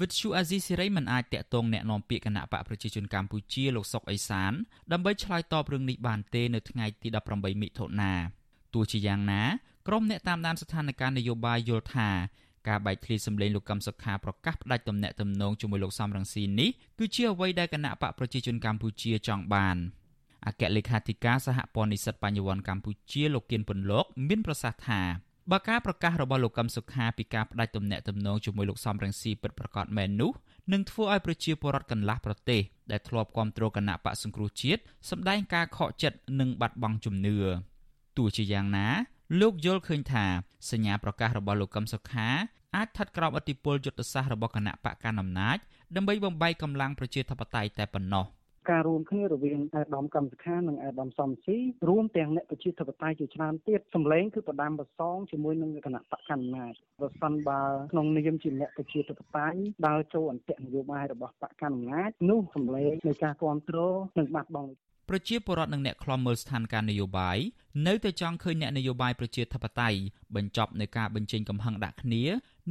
[0.00, 4.52] វិទ្យុអាស៊ីសេរីមិនអាចតាក់ទងแนะនាំពាក្យគណៈបកប្រជាជនកម្ពុជាលោកសុកអេសាន
[4.92, 8.12] ដើម្បីឆ្លើយតបរឿងនេះបានទេនៅថ្ងៃទី18មិថុនា
[8.74, 9.42] ទោះជាយ៉ាងណា
[9.88, 12.08] ក្រុមអ្នកតាមដានស្ថានភាពនយោបាយយល់ថា
[12.68, 19.76] ការបែកធ្លាយសម្លេងលោកកឹមសុខាប្រកាសផ្តាច់ទំនាក់ទំនងជាមួយលោកសំរងស៊ីនេះគឺជាអ្វីដែលគណៈបកប្រជាជនកម្ពុជាចង់បាន
[20.46, 25.00] អគ្គលេខាធិការសហព័ន្ធនិស្សិតបញ្ញវន្តកម្ពុជាលោកគៀនពន្លកមានប្រសាសន៍ថា
[25.49, 30.31] បើការប្រកាសរបស់លោកកឹមសុខាពីការផ្តាច់ទំនាក់ទំនងជាមួយលោកសំរងស៊ីពិតប្រាកដមែននោះ
[30.73, 37.37] នឹងធ្វើឲ្យប្រជាពលរដ្ឋកន្លះប្រទេសដែលធ្លាប់គ្រប់គ្រងគណៈបកសង្គ្រោះជាតិសម្ដែងការខកចិត្តនិងបាត់បង់ជំនឿ
[38.17, 38.87] ទោះជាយ៉ាងណា
[39.41, 40.25] លោកយល់ឃើញថា
[40.71, 42.27] សញ្ញាប្រកាសរបស់លោកកឹមសុខា
[42.75, 45.57] អាចស្ថិតក្រោមឥទ្ធិពលយុទ្ធសាស្ត្ររបស់គណៈបកកណ្ដាលអំណាច
[45.95, 48.25] ដើម្បីបំបីកម្លាំងប្រជាធិបតេយ្យតែប៉ុណ្ណោះ។
[48.69, 51.57] ការរួមគ្នារវាងអាដាមកម្មសខានិងអាដាមសំស៊ី
[51.89, 64.71] រួមទាំងអ្នកប្រជាធិបតេយ្យជាច្រើនទៀតសម្លេងគឺប្រដាំប្រសងជាមួយនឹងគណៈបកកណ្ដាលប្រសិនបើក្នុងនាមជាអ្នកប្រជាធិបតេយ្យដើរចូលអន្តៈនយោបាយរបស់បកកណ្ដាលនោះសម្លេងនៃការគ្រប់គ្រងនឹងបាត់បង់
[65.09, 67.37] ប្រជាពលរដ្ឋនិងអ្នកខ្លំមើលស្ថានភាពនយោបាយ
[67.87, 69.99] នៅតែចង់ឃើញអ្នកនយោបាយប្រជាធិបតេយ្យ
[70.35, 72.23] បញ្ចប់នៃការបញ្ចេញកំហឹងដាក់គ្នា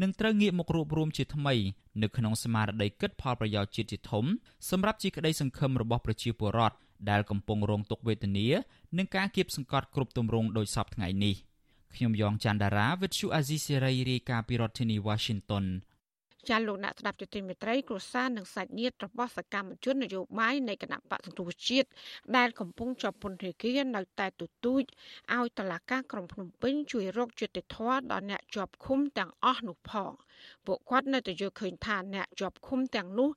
[0.03, 1.55] និងត្រូវងាកមករួបរวมជាថ្មី
[2.03, 4.25] នៅក្នុងស្មារតីគិតផលប្រយោជន៍ជាតិជាធំ
[4.71, 6.77] សម្រាប់ជាក្តីសង្ឃឹមរបស់ប្រជាពលរដ្ឋ
[7.11, 8.47] ដែលកំពុងរងទុក្ខវេទនា
[8.99, 11.35] និងការគៀបសង្កត់គ្រប់ទម្រង់ដោយសពថ្ងៃនេះ
[11.95, 15.65] ខ្ញុំយ៉ងច័ន្ទដារាវិទ្យុអាស៊ីសេរីរាយការណ៍ពីរដ្ឋធានី Washington
[16.49, 21.89] ចាលោកអ្នកស្ដាប់ជតិមេត្រីគ្រួសារនិងសាច់ញាតិរបស់សកម្មជននយោបាយនៃគណៈបកសង្គ្រោះជាតិ
[22.37, 24.83] ដែលកំពុងជាប់ពន្ធនាគារនៅតែទទូច
[25.35, 30.13] ឲ្យតឡាការក្រុងភ្នំពេញជួយរកយុត្តិធម៌ដល់អ្នកជាប់ឃុំទាំងអស់នោះផង
[30.67, 33.31] ពួកគាត់នៅតែយល់ឃើញថាអ្នកជាប់ឃុំទាំងនោះ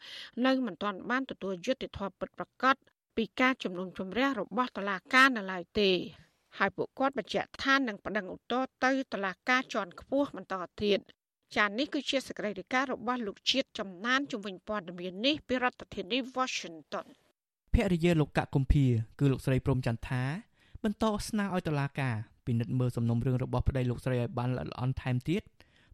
[0.45, 2.75] នៅមិនទាន់បានទទួលយុត្តិធម៌ពិតប្រាកដ
[3.17, 5.91] ពីការជំនុំជម្រះរបស់តឡាការនៅឡើយទេ
[6.57, 10.99] ហើយពួកគាត់បញ្ជាក់ថានឹងប្តឹងឧទ្ធរទៅតុលាការជាន់ខ្ពស់បន្តទៀត
[11.57, 17.05] ចានេះគឺជាសកម្មភាពរបស់លោកជាតិចំណានជំនាញព័ត៌មាននេះពីរដ្ឋធានី Washington
[17.73, 18.85] ភរិយាលោកកកុម្ភា
[19.19, 20.23] គឺលោកស្រីព្រំចន្ទថា
[20.83, 25.41] បន្តស្នើឲ្យតុលាការពិនិត្យមើលសំណុំរឿងរបស់ប្តីលោកស្រីឲ្យបានល្អិតល្អន់ថែមទៀត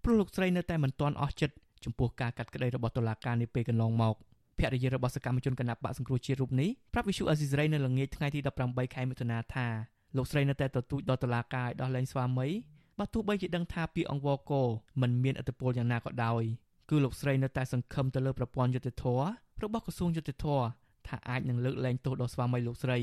[0.04, 4.16] ព្រោះលោកស្រីនៅតែមិនទាន់អស់ចិត្តចំពោះការកាត់ក្តីរបស់តុលាការនាពេលកន្លងមក
[4.60, 9.68] ភរិយារបស់សកម្មជនគណបកសង្គ្រោះជាតិរូបនេះប្រាប់វិសុអាស៊ីសេរីនៅល្ងាចថ្ងៃទី18ខែមិថុនាថា
[10.18, 12.48] លោកស្រីនៅតែទទូចដល់តុលាការឲ្យដោះលែងស្វាមី
[13.00, 14.52] បើទោះបីជាដឹងថាពីអង្គវក
[15.02, 16.44] មិនមានអធិបុលយ៉ាងណាក៏ដោយ
[16.90, 19.06] គឺលោកស្រីនៅតែសង្ឃឹមទៅលើប្រព័ន្ធយុតិធធ
[19.64, 20.46] របស់ក្រសួងយុតិធធ
[21.08, 23.00] ថាអាចនឹងលើកលែងទោសដល់ស្វាមីលោកស្រី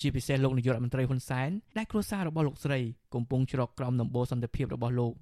[0.00, 2.80] ជាពិសេសលោកនាយករដ្ឋមន្ត្រីហ៊ុនសែនដែលគ្រួសាររបស់លោកស្រី
[3.14, 5.12] កំពុងច្រកក្រោមដំបូលសន្តិភាពរបស់លោក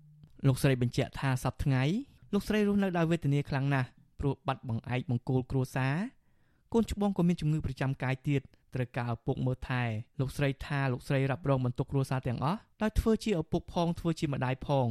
[0.47, 1.83] លោកស្រីបញ្ជាក់ថាសប្តាហ៍ថ្ងៃ
[2.33, 3.89] លោកស្រីរស់នៅដោយវេទនាខ្លាំងណាស់
[4.21, 5.95] ព្រោះបាត់បង្អែកបង្គោលគ្រួសារ
[6.73, 8.43] កូនច្បងក៏មានជំងឺប្រចាំកាយទៀត
[8.75, 9.83] ត្រូវការឪពុកមើលថែ
[10.21, 14.87] លោកស្រីថាលោកស្រីរ៉ាប់រងបន្ទុកគ្រួសារទាំងអស់ដោយធ្វើជាឪពុកផងធ្វើជាម្ដាយផង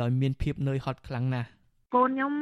[0.00, 1.48] ដោយមានភាពនឿយហត់ខ្លាំងណាស់
[1.94, 2.32] កូនខ្ញុំ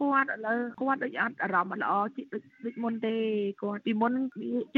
[0.00, 1.92] គាត់ឥឡូវគាត់ដូចអត់អារម្មណ៍ល្អ
[2.32, 3.14] ដូចដូចមុនទេ
[3.62, 4.12] គាត់ពីមុន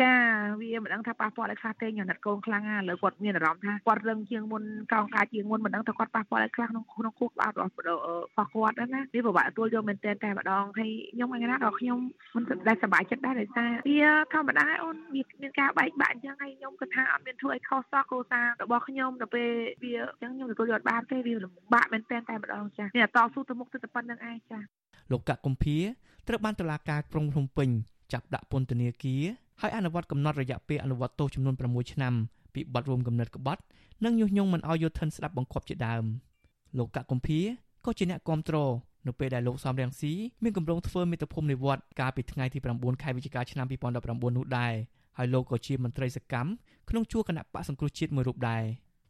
[0.01, 0.13] ចា
[0.61, 4.63] វាមិនដឹងថាប៉ះពាល់ឲ្យខ្លះទេញ៉ាំកូនខ្លាំងណាស់ឥឡូវគាត់មានអារម្មណ៍ថាគាត់រឹងជាងមុន
[4.93, 7.91] កោងកាជាងមុនមិនដឹងថាគាត់ប៉ះពាល់ឲ្យខ្លះក្នុងក្នុងគូក្បាលរបស់រ
[8.37, 11.99] បស់គាត់ណាវាពិបាកទទួលយកមែនទែនតែម្ដងហើយខ្ញុំអីណាដល់ខ្ញុំ
[12.37, 19.51] មិនដែលសប្បាយចិត្តដែរដោយសារវាធម្មតាអូនវាមានការបែកបាក់អញ្ចឹងហើយខ្ញុំគិតថាអត់មានធ្វើឲ្យខុសសោះគ្រួសាររបស់ខ្ញុំទៅពេល
[19.83, 24.59] វាអញ្ចឹងខ្ញុំទទួលយកបានទេវាលំបាកមែនទែនតែម្ដងចានេះតស៊ូទៅមុខទៅតែប៉ុណ្្នឹងឯងចា
[25.11, 25.77] លោកកកុម្ភា
[26.29, 27.69] ត្រូវបានតុលាការក្រុងភ្នំពេញ
[28.13, 29.23] ចាប់ដាក់ពន្ធនាគារ
[29.61, 32.15] ហើយអនុវត្តកំណត់រយៈពេលអនុវត្តទោសចំនួន6ឆ្នាំ
[32.55, 33.63] ពីបទរួមគំនិតក្បត់
[34.05, 36.05] និងញុះញង់មិនឲ្យយុធិនស្ដាប់បង្គាប់ជាដើម
[36.79, 37.41] លោកកកុម្ភា
[37.85, 38.73] ក៏ជាអ្នកគ្រប់គ្រង
[39.07, 44.75] នៅពេលដែលលោកសំរងស៊ីមានគម្រោងធ្វើមេត្តាភូមិនិវត្តកាលពីថ្ងៃទី9ខែវិច្ឆិកាឆ្នាំ2019នោះដែរ
[45.17, 46.51] ហើយលោកក៏ជាមន្ត្រីសកម្ម
[46.89, 48.65] ក្នុងជួរគណៈបកសង្គ្រោះជាតិមួយរូបដែរ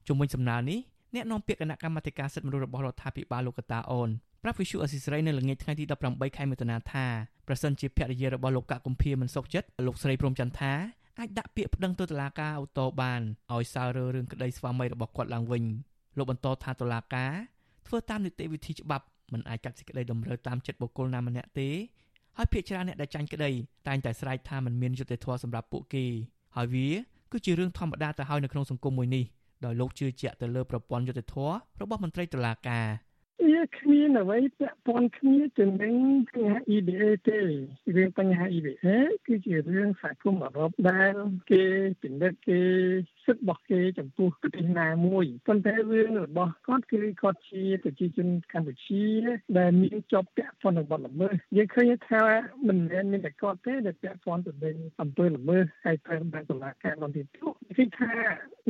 [0.09, 0.79] ជំវិញសំណើនេះ
[1.15, 4.11] អ្នកនាំពាក្យគណៈកម្មាធិការសិទ្ធិមនុស្សរបស់រដ្ឋាភិបាលលោកកតាអូន
[4.43, 7.07] ប្រាប់វិសុអសិសរីនៅល្ងាចថ្ងៃទី18ខែមិថុនាថា
[7.49, 10.73] ប្រសិនជាភរិយារបស់លោកកកុម្ភាមិនសុខចិត្តលោកស្រីព្រំចន្ទថា
[11.19, 13.21] អាចដាក់ពាក្យប្តឹងទៅតុលាការអូតូបាន
[13.55, 15.65] ឲ្យសើរើរឿងក្តីស្វាមីរបស់គាត់ឡើងវិញ
[16.19, 17.33] លោកបន្តថាតុលាការ
[17.87, 21.69] ធ្វើតាមនីតិវិធីច្បាប់មិនអាចកាត់សេចក្តីតម្រូវតាមចិត្តបុគ្គលណាម្នាក់ទេ
[22.37, 23.51] ហើយភាគច្រើនអ្នកដែលចាញ់ក្តី
[23.89, 26.05] តែងតែស្រែកថាมันមានយុត្តិធម៌សម្រាប់ពួកគេ
[26.57, 26.89] ហើយវា
[27.33, 29.25] គឺជារឿងធម្មតាទៅហើយនៅក្នុងសង្គមមួយនេះ
[29.65, 32.87] ដោយលោកជឿជាក់ទៅលើប្រព័ន្ធយុត្តិធម៌របស់មន្ត្រីតុលាការ
[33.47, 35.95] វាគ្មានអ្វីពាក់ព័ន្ធគ្នាទៅនឹង
[36.35, 37.41] បញ្ហា EBA ទេ
[37.97, 38.89] រឿងបញ្ហា EBA
[39.27, 41.15] គឺជារឿងសហគមន៍អឺរ៉ុបដែល
[41.51, 41.65] គេ
[42.03, 42.61] ពិនិត្យគេ
[43.25, 49.05] សិទ្ធិរបស់គេចំពោះប្រទេសណាមួយប៉ុន្តែរឿងរបស់គាត់គឺគាត់ជាប្រជាជនកម្ពុជា
[49.59, 52.23] ដែលមានជាប់ពាក់ព័ន្ធនឹងបទល្មើសយើងឃើញថា
[52.69, 57.27] មិនមែនមានតែគាត់ទេដែលពាក់ព័ន្ធទៅនឹងអំពើល្មើសហើយត្រូវបានតុលាការបន្តទៀត
[57.77, 58.13] គឺថា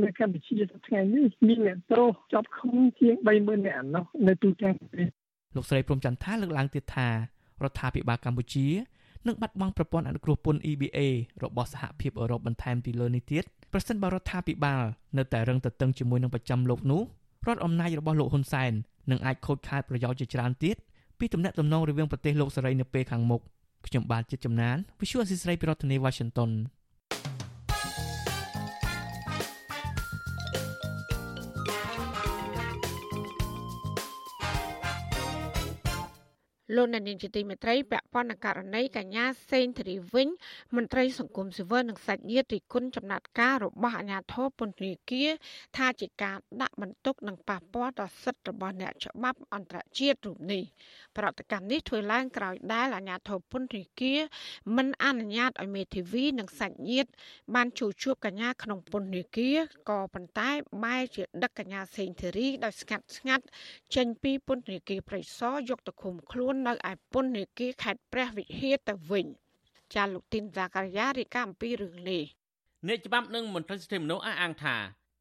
[0.02, 5.07] នៅកម្ពុជាថ្ងៃនេះមានអ្នកទោសជាប់ឃុំជាង30000នាក់អណោះនៅទូទាំងប្រទេស
[5.57, 8.66] លោកស្រីព្រំចន្ទថាលើកឡើងទៀតថារដ្ឋាភិបាលកម្ពុជា
[9.27, 10.99] នឹងបាត់បង់ប្រព័ន្ធអនុគ្រោះពន្ធ EBA
[11.44, 14.83] របស់សហភាពអឺរ៉ុបបន្ថែមពីលើនេះទៀតប្រសិនបើរដ្ឋាភិបាល
[15.18, 17.03] នៅតែរឹងទទឹងជាមួយនឹងប្រចាំលោកនោះ
[17.47, 18.73] រដ្ឋអំណាចរបស់លោកហ៊ុនសែន
[19.11, 20.77] នឹងអាចខូចខាតប្រយោជន៍ជាច្រើនទៀត
[21.18, 23.40] ពីទំនាក់ទំនងរវាងប្រទេសលោកសេរីនៅពេលខាងមុខ
[23.87, 26.51] ខ្ញុំបាទចិត្តចំណាន Visual Assisray ពីរដ្ឋធានី Washington
[36.76, 40.28] លោកអ្នកនាងជាទីមេត្រីពាក់ព័ន្ធនឹងករណីកញ្ញាសេងធារីវិញ
[40.76, 45.31] មន្ត្រីសង្គមស៊ីវិលនិងសាច់ញាតិរិគុណចំណាត់ការរបស់អាជ្ញាធរពន្ធនាគារ
[45.76, 50.62] ថាជាការដាក់បន្ទុកនិងប៉ះពាល់ដល់សិទ្ធិរបស់អ្នកច្បាប់អន្តរជាតិរូបនេះ
[51.16, 54.20] ប្រតិកម្មនេះធ្វើឡើងក្រោយដែលអាជ្ញាធរពន្ធនាគារ
[54.76, 57.11] មិនអនុញ្ញាតឲ្យមេធាវីនិងសាច់ញាតិ
[57.54, 59.59] បានជួបជួបកញ្ញាក្នុងពន្ធនាគារ
[59.90, 60.50] ក៏ប៉ុន្តែ
[60.85, 63.44] បែរជាដឹកកញ្ញាសេងធារីដោយស្ងាត់ស្ងាត់
[63.94, 69.27] ចេញពីពន្ធនាគារព្រៃសរយកទៅឃុំខ្លួននៅឯពន្ធនាគារខេត្តព្រះវិហារទៅវិញ
[69.94, 72.23] ចាលោកទីនសាការីយ៉ារាយការណ៍អំពីរឿងនេះ
[72.87, 74.77] អ្នកច្បាប់និងមន្ត្រីសិទ្ធិមនុស្សអះអាងថា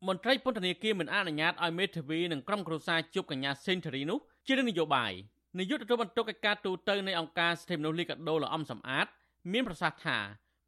[0.08, 5.14] មន្ត្រីពន្ធនាគារមិនអនុញ្ញាតឲ្យមេធាវីនិងក្រុមគ្រួសារជួបកញ្ញាសេនធរីនោះជារឿងនយោបាយ
[5.60, 9.08] នាយកទទួលបន្ទុកកិច្ចការទូតនៃអង្គការសិទ្ធិមនុស្សលីកាដូលអំសំអាត
[9.52, 10.18] មានប្រសាសន៍ថា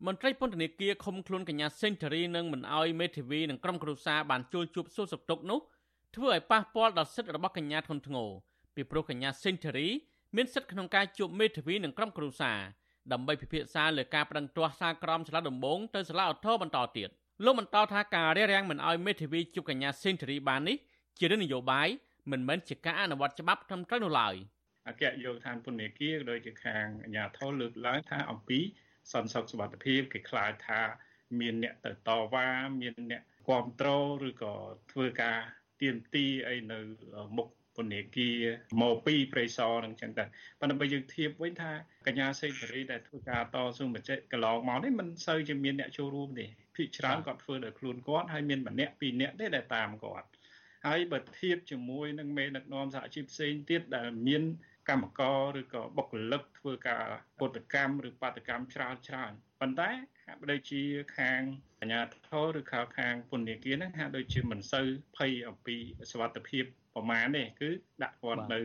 [0.06, 5.60] មន្ត្រីពន្ធនាគារឃុំខ្លួនកញ្ញាសេនធរីនិងមិនឲ្យមេធាវីនិងក្រុមគ្រួសារបានជួលជួបសួរសុខទុក្ខនោះ
[6.16, 8.30] ធ្វើឲ្យប៉ះពាល់ដល់សិទ្ធិរបស់កញ្ញាធ្ងន់ធ្ងរ
[8.76, 9.88] ពីព្រោះកញ្ញាសេនធរី
[10.36, 12.60] មានសិទ្ធិក្នុងការជួបមេធាវីនិងក្រុមគ្រួសារ
[13.14, 17.10] ដើម្បីពិភាក្សាលើការប្តឹងទាស់សារក្រមសាលាដំបងទៅសាលាឧទ្ធរបន្តទៀត
[17.46, 20.78] លោកបន្តថាការរារាំងមិនឲ្យមេធាវីជួបកញ្ញាសេនធរីបាននេះ
[21.18, 21.88] ជារឿងនយោបាយ
[22.32, 24.36] មិនមែនជាការអនុវត្តច្បាប់ត្រឹមត្រូវនោះឡើយ
[24.88, 28.60] អគ្គយោធានពន្ធនាគារដោយជាខាងអាជ្ញាធរលើកឡើងថាអំពី
[29.12, 30.82] សន្តិសុខសុវត្ថិភាពគេខ្លាចថា
[31.40, 32.50] មានអ្នកទៅតវ៉ា
[32.82, 34.54] មានអ្នកគ្រប់គ្រងឬក៏
[34.92, 35.40] ធ្វើការ
[35.82, 36.80] ទៀមទីអីនៅ
[37.38, 37.48] មុខ
[37.80, 38.38] ពន្ធនាគារ
[38.82, 40.24] មកពីព្រៃសរនឹងចឹងទៅ
[40.60, 41.72] ប៉ុន្តែបើយើងធៀបវិញថា
[42.08, 50.28] កញ្ញាសេរីរី ដែលធ្វើការតស៊ូមតិកន្លងមកនេះមិនសូវជាមានអ្នកចូលរួមទេភិកច្រើនគាត់ធ្វើដោយខ្លួនគាត់ហើយមានម្នាក់ពីរនាក់ទេដែលតាមគាត់
[50.88, 54.44] ហើយបើធៀបជាមួយនឹងមេដឹកនាំសហជីពផ្សេងទៀតដែលមាន
[54.90, 57.06] កម្មករឬក៏បុគ្គលិកធ្វើការ
[57.40, 59.90] ពុតកម្មឬបាតកម្មច្រើនច្រើនប៉ុន្តែ
[60.26, 60.84] ហាក់បីដូចជា
[61.18, 61.42] ខាង
[61.82, 64.88] អាជ្ញាធរឬខាងខាងពន្ធនាគារហ្នឹងហាក់ដូចជាមិនសូវ
[65.18, 65.78] ភ័យអំពី
[66.12, 67.70] សវត្ថភាព ប្រមាណទេគឺ
[68.04, 68.60] ដាក់គាត់នៅ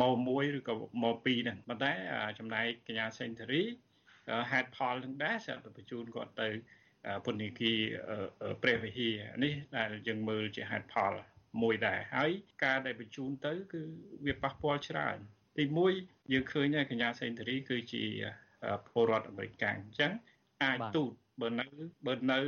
[0.00, 1.92] ម៉ោ1ឬក៏ម៉ោ2ហ្នឹងប៉ុន្តែ
[2.38, 3.62] ចំណែកកញ្ញាសេនធរី
[4.50, 6.48] ហេតុផលនឹងដែរ sẽ ទៅបញ្ជូនគាត់ទៅ
[7.24, 7.80] ពន្ធនាគារ
[8.62, 11.12] ព្រះវិហារនេះដែលយើងមើលជាហេតុផល
[11.62, 12.30] មួយដែរហើយ
[12.64, 13.82] ការដែលបញ្ជូនទៅ គឺ
[14.26, 15.18] វាប៉ះពាល់ច្រើន
[15.58, 15.64] ទី
[15.98, 18.04] 1យើងឃើញហើយកញ្ញាសេនធរី គឺជា
[18.88, 20.12] ពលរដ្ឋអាមេរិកអញ្ចឹង
[20.64, 21.66] អាចទូតបើនៅ
[22.06, 22.40] បើនៅ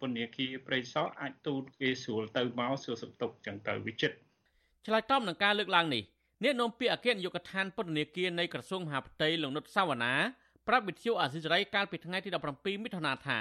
[0.00, 4.18] ពន្ធនាគារព្រៃសរអាចទូតគេស្រួលទៅមកសួរសុខទុក្ខចឹងទៅវិចិត្រ
[4.86, 6.02] ឆ្លើយតបនឹងការលើកឡើងនេះ
[6.42, 10.14] អ្នកនាំពាក្យអគ្គនាយកដ្ឋានពន្ធនាគារនៃក្រសួងមហាផ្ទៃលោកនុតសាវណ្ណា
[10.68, 13.38] ប្រាប់វិទ្យុអាស៊ីសេរីកាលពីថ្ងៃទី17មិថុនាថា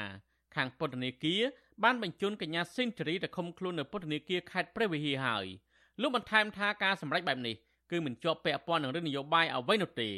[0.56, 1.42] ខាងពន្ធនាគារ
[1.84, 5.46] បានបញ្ជូនកញ្ញាស៊ីនធរីទៅឃុំខ្លួននៅពន្ធនាគារខេត្តព្រះវិហារហើយ
[6.02, 7.56] លោកបន្ថែមថាការសម្រេចបែបនេះ
[7.92, 10.10] គឺមិនជាប់ពាក់ព័ន្ធនឹងរឿងនយោបាយអ្វីនោះទេ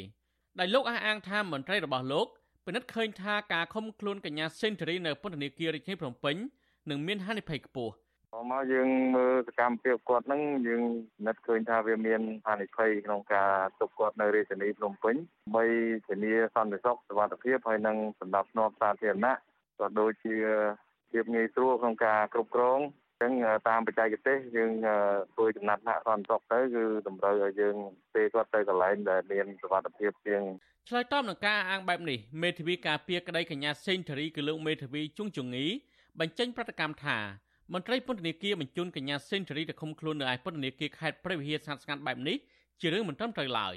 [0.58, 2.26] ដែលលោកអះអាងថាមន្ត្រីរបស់លោក
[2.66, 6.36] ពិនិត្យឃើញថាការឃុំខ្លួនកញ្ញាស៊ីនធរីនៅពន្ធនាគាររាជធានីភ្នំពេញ
[6.90, 7.92] នឹងមានហានិភ័យខ្ពស់
[8.50, 10.82] មកយើងមើលសកម្មភាពគាត់ហ្នឹងយើង
[11.26, 15.16] នឹកឃើញថាវាមានហានិភ័យក្នុងការទុកគាត់នៅរាជធានីភ្នំពេញ
[15.56, 15.64] បី
[16.08, 19.36] ធានាសន្តិសុខសុវត្ថិភាពហើយនិងសម្ដាប់ធ្នាប់សាធារណៈ
[19.78, 20.36] ក៏ដូចជា
[21.10, 22.80] ភាពងាយស្រួលក្នុងការគ្រប់គ្រង
[23.22, 23.32] ចឹង
[23.68, 24.72] តាមបច្ចេកទេសយើង
[25.34, 27.76] ធ្វើចំណាត់ថ្នាក់សន្តិសុខទៅគឺតម្រូវឲ្យយើង
[28.14, 30.42] ពេលគាត់ទៅកន្លែងដែលមានសុវត្ថិភាពជាង
[30.88, 35.66] ឆ្លើយតបនឹងការអាងបែបនេះមេធាវីការពារក្តីកញ្ញាសេងធារីគឺលោកមេធាវីជុងជងី
[36.20, 37.18] បញ្ចេញប្រតិកម្មថា
[37.72, 42.36] មន្ត្រីពន្ធនាគារបញ្ជូនកញ្ញាសេនធរីទៅឃុំខ្លួននៅឯពន្ធនាគារខេត្តព្រះវិហារស្ងាត់ស្ងាត់បែបនេះ
[42.80, 43.74] ជារឿងមិនត្រឹមត្រូវឡើយ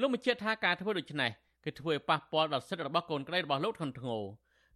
[0.00, 1.30] លោកបញ្ជាក់ថាការធ្វើដូច្នេះ
[1.64, 4.22] គឺធ្វើឲ្យប៉ះពាល់ដល់សិទ្ធិរបស់កូនក្រីរបស់លោកធ្ងន់ធ្ងរ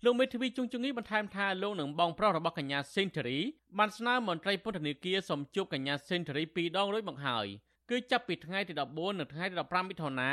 [0.04, 3.38] លោកមេធាវីជុងជងីបន្ថែមថាលោកនឹងបងប្រុសរបស់កញ្ញាសេនធរី
[3.78, 7.46] បានស្នើមន្ត្រីពន្ធនាគារសុំជួបកញ្ញាសេនធរីពីរដងរួចមកហើយ
[7.90, 10.30] គឺចាប់ពីថ្ងៃទី14និងថ្ងៃទី15មិថុនា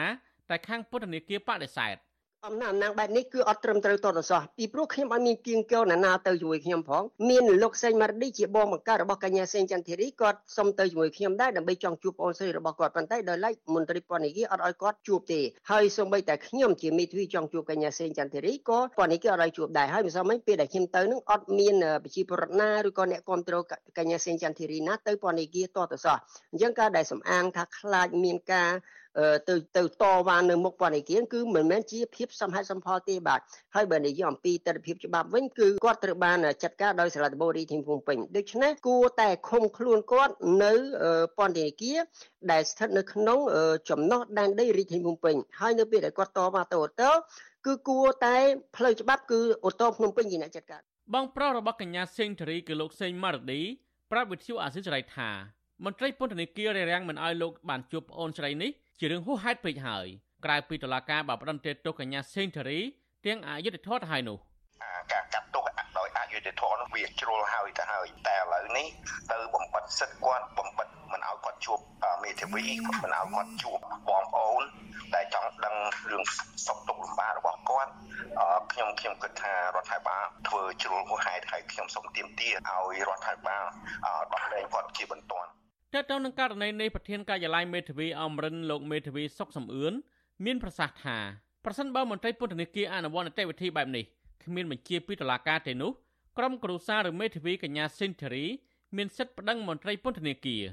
[0.49, 1.95] តែខាងពន្ធនាគារបដិសេធ
[2.47, 23.63] អំណាចអំណាងបែបនេះគឺអត់ត្រឹមត្រូវតទៅសោះពីព្រោះខ្ញុំអត់មានគៀងកែវណានាទៅជាមួយខ្ញុំផងមានលោកសេងម៉ារឌីជាបងបង្កើតរបស់កញ្ញាសេងចន្ទធីរីគាត់សុំទៅជាមួយខ្ញុំដែរដើម្បីចង់ជួបបងស្រីរបស់គាត់ប៉ុន្តែដោយឡែកមន្ត្រីពន្ធនាគារអត់ឲ្យគាត់ជួបទេហើយសូម្បីតែខ្ញុំជាមេធាវីចង់ជួបកញ្ញាសេងចន្ទធីរីក៏ពន្ធនាគារអត់ឲ្យជួបដែរហើយមិនសមមិញពេលដែលខ្ញុំទៅនឹងអត់មានប្រជាពលរដ្ឋណាឬក៏អ្នកគ្រប់គ្រង
[23.97, 26.17] កញ្ញាសេងចន្ទធីរីណាទៅពន្ធនាគារតទៅសោះ
[26.51, 28.71] អញ្ចឹងការដែលសំអាងថាខ្លាចមានការ
[29.49, 33.39] ទៅទៅតវ៉ានៅមុខពន្ធនាគារគឺមិនមែនជាភាពសមហេតុសមផលទេបាទ
[33.75, 40.73] ហើយបើនិយាយអំពីទស្សនវិជ្ជាច្បាប់វិញគឺគាត់ត្រូវបានចាត់ការដោយសាលាដំបូងរាជធានីភ្នំពេញដូច្នេះគួរតែឃុំខ្លួនគាត់នៅ
[41.37, 41.97] ពន្ធនាគារ
[42.51, 43.39] ដែលស្ថិតនៅក្នុង
[43.89, 47.11] ចំណោះដែនដីរាជធានីភ្នំពេញហើយនៅពេលដែលគាត់តវ៉ាទៅអូតូ
[47.65, 48.35] គឺគួរតែ
[48.75, 50.81] ផ្លូវច្បាប់គឺអូតូភ្នំពេញជាអ្នកចាត់ការ
[51.13, 53.61] បងប្រុសរបស់កញ្ញាសេងធារីគឺលោកសេងម៉ារឌី
[54.11, 55.29] ប្រាប់វិទ្យុអាស៊ីសេរីថា
[55.85, 58.71] មន្ត្រីពន្ធនាគាររារាំងមិនឲ្យលោកបានជួបប្អូនស្រីនេះ
[59.03, 60.07] ជារឿងហួសហេតុពេកហើយ
[60.45, 62.79] ក្រៅពីតុលាការបានផ្តន្ទាទោសកញ្ញាសេងធារី
[63.25, 64.37] ទាំងអយុធធម៌ទៅហើយនោះ
[65.11, 65.63] ការកាត់ទោស
[65.97, 68.87] ដោយអយុធធម៌នោះវាជ្រុលហើយទៅហើយតែឥឡូវនេះ
[69.31, 71.79] ទៅបំបិតសិទ្ធិគាត់បំបិតមិនឲ្យគាត់ជួប
[72.23, 72.63] មេធាវី
[73.03, 74.63] មិនឲ្យគាត់ជួបបងប្អូន
[75.15, 75.75] ដែលចង់ដឹង
[76.11, 76.23] រឿង
[76.65, 77.91] សុខទុក្ខលំបាករបស់គាត់
[78.71, 83.65] ខ្ញុំខ្ញុំគិតថារដ្ឋាភិបាលធ្វើជ្រុលហួសហេតុហើយខ្ញុំសូមទាមទារឲ្យរដ្ឋាភិបាល
[84.33, 85.51] ដោះលែងគាត់ជាបន្ទាន់
[85.95, 89.93] តើតើនឹងករណីនេះប្រធានការិយាល័យមេធាវីអមរិនលោកមេធាវីសុកសំអឿន
[90.45, 91.17] មានប្រសាសន៍ថា
[91.65, 94.05] ប្រសិនបើមន្ត្រីពន្ធនាគារអនុវត្តនីតិវិធីបែបនេះ
[94.43, 95.91] គ្មានបញ្ជាពីតុលាការទេនោះ
[96.37, 98.45] ក្រុមគ្រួសារឬមេធាវីកញ្ញាស៊ីនធារី
[98.97, 100.63] មានសិទ្ធិប្តឹងមន្ត្រីពន្ធនាគារ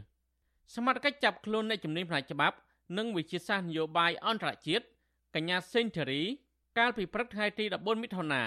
[0.74, 2.57] សមត្ថកិច្ចចាប់ខ្លួនអ្នកជំនាញផ្នែកច្បាប់
[2.98, 4.85] និងវិជាសាស្ត្រនយោបាយអន្តរជាតិ
[5.35, 6.22] កញ្ញាសេងធារី
[6.78, 8.44] កាលពីព្រឹកថ្ងៃទី14មិថុនា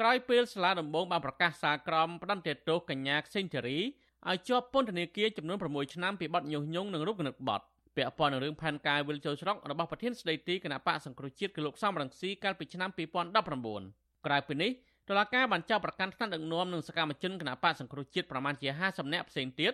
[0.00, 3.78] ក្រោយពេលសាលាដំបងបានប្រកាសសាលក្រមផ្តន្ទាទោសកញ្ញាសេងធារី
[4.26, 7.60] ឲ្យជាប់ពន្ធនាគារចំនួន6ឆ្នាំពីបទញុះញង់និងរូបគណិតបទ
[7.96, 14.70] ពាក់ព័ន្ធនឹងរឿងផែនការវិលចូលស្រុករបស់ប្រធានស្ដីទីគណៈបកសង្គ្រោះជាតិគឺលោកសំរងស៊ីកាលពីឆ្នាំ2019ក្រៅពីនេះ
[15.08, 19.72] តុលាការបានចាប់ប្រកាន់ថ្នាក់ដឹកនាំនិងសកម្មជនគណៈបកសង្គ្រោះជាតិប្រមាណជា50នាក់ផ្សេងទៀត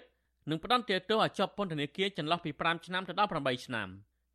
[0.51, 3.89] និងផ្ដន្ទាទោសឲ្យជាប់ពន្ធនាគារចន្លោះពី5ឆ្នាំទៅដល់8ឆ្នាំ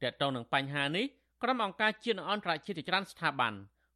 [0.04, 1.06] តើតើនឹងបញ្ហានេះ
[1.44, 3.54] ក្រុមអង្គការជាតិនិងអន្តរជាតិជាច្រើនស្ថាប័ន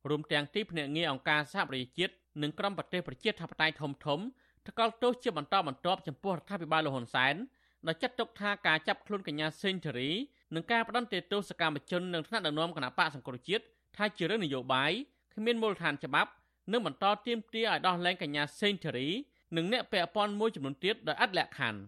[0.09, 4.19] រួមទាំងទីភ្នាក់ងារអង្គការសហប្រជាជាតិនិងក្រុមប្រទេសប្រជាធិបតេយ្យធំធំ
[4.67, 7.35] ថ្កោលទោសជាបន្តបន្ទាប់ចំពោះរដ្ឋាភិបាលលហ៊ុនសែន
[7.87, 10.11] ដែលចាត់ទុកថាការចាប់ខ្លួនកញ្ញាសេងធារី
[10.55, 13.63] និងការផ្ដន្ទាទោសសកម្មជននិងថ្នាក់ដឹកនាំគណៈបកសង្គ្រោះជាតិ
[13.97, 14.91] ថាជារឿងនយោបាយ
[15.33, 16.31] គ្មានមូលដ្ឋានច្បាប់
[16.71, 19.09] និងបន្តទាមទារឲ្យដោះលែងកញ្ញាសេងធារី
[19.57, 21.79] និងអ្នកពាក់ព័ន្ធមួយចំនួនទៀតដោយឥតលក្ខខណ្ឌ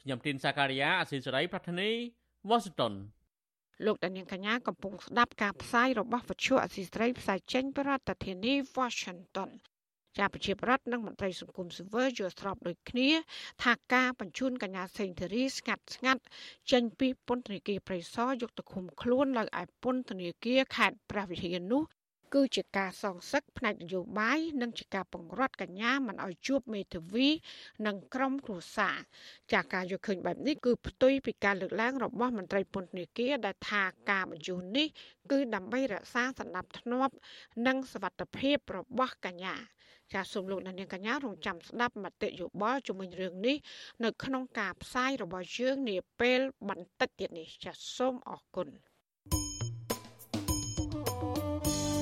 [0.00, 1.90] ខ្ញុំទីនសាការីយ៉ាអស៊ីសេរីប្រធានី
[2.48, 2.92] វ៉ាស៊ីនតោន
[3.86, 9.50] លោកដានៀងកញ្ញាកំពុងស្ដាប់ការផ្សាយរបស់វិទ្យុអស៊ីសេរីផ្សាយចេញពីរដ្ឋធានី Washington
[10.18, 13.08] ជាប្រជាប្រដ្ឋនិងមន្ត្រីសង្គមស៊ីវិលយល់ស្របដូចគ្នា
[13.62, 16.22] ថាការបញ្ជូនកញ្ញាសេងធារីស្ងាត់ស្ងាត់
[16.72, 21.82] ចេញពីពន្ធនាគារព្រៃសរយកទៅឃុំខ្លួននៅឯពន្ធនាគារខេត្តព្រះវិហារនោះ
[22.33, 27.27] គឺជាការសងសឹកផ្នែកនយោបាយនិងជាការបង្រាត់កញ្ញាមិនឲ្យជួបមេធាវី
[27.87, 28.97] និងក្រុមគ្រួសារ
[29.53, 34.87] ចាការយកឃើញបែបនេះគឺផ្ទុយពីការលើកឡើងរបស់មន្ត្រីពន្ធនាគារដែលថាការបញ្ជូននេះ
[35.31, 37.13] គឺដើម្បីរក្សាសណ្ដាប់ធ្នាប់
[37.67, 39.55] និងសวัสดิភាពរបស់កញ្ញា
[40.13, 43.57] ចាសសូមលោកអ្នកនាងកញ្ញារងចាំស្ដាប់មតិយោបល់ជុំវិញរឿងនេះ
[44.03, 48.69] នៅក្នុងការផ្សាយរបស់យើងនាពេលបន្តិចទៀតនេះចាសសូមអរគុណ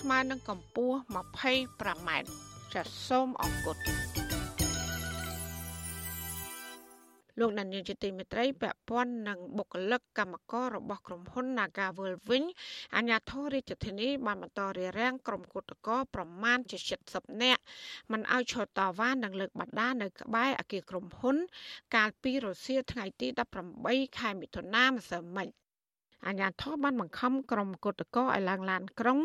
[0.00, 2.10] ស្មើនឹងកម្ពស់ 25m
[2.74, 3.76] ចាសសូមអរគុណ
[7.38, 12.44] លោកដានៀលជាទីមេត្រីពាក់ព័ន្ធនឹងបុគ្គលិកកម្មកររបស់ក្រុមហ៊ុន Nagavel វិញ
[12.96, 16.78] អាជ្ញាធររាជធានីបានបន្តរារាំងក្រុមគឧតកោប្រមាណជា
[17.10, 17.62] 70នាក់
[18.12, 21.36] មិនឲ្យឈរតវ៉ានិងលើកបដានៅក្បែរអគារក្រុមហ៊ុន
[21.94, 23.28] កាលពីរសៀលថ្ងៃទី
[23.72, 25.48] 18ខែមិថុនាម្សិលមិញ
[26.26, 29.18] អាញាធរបានបង្ខំក្រុមគឧតកោឲ្យឡើងឡានក្រុង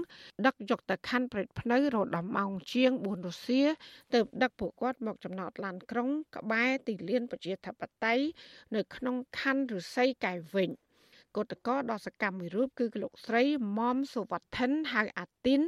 [0.45, 3.67] ដឹកយកទៅខណ្ឌព្រែកភ្នៅរដំម៉ោងជាង4រសៀល
[4.13, 8.23] ទើបដឹកពួកគាត់មកចំណតឡានក្រុង ក្បែរទីលានប្រជាធិបតេយ្យ
[8.75, 10.71] នៅក្នុងខណ្ឌឫស្សីកែវវិញ
[11.35, 13.43] គឧតកោដ៏សកម្មមួយរូបគឺលោកស្រី
[13.77, 15.62] មុំសុវត្ថិនហៅអាទីន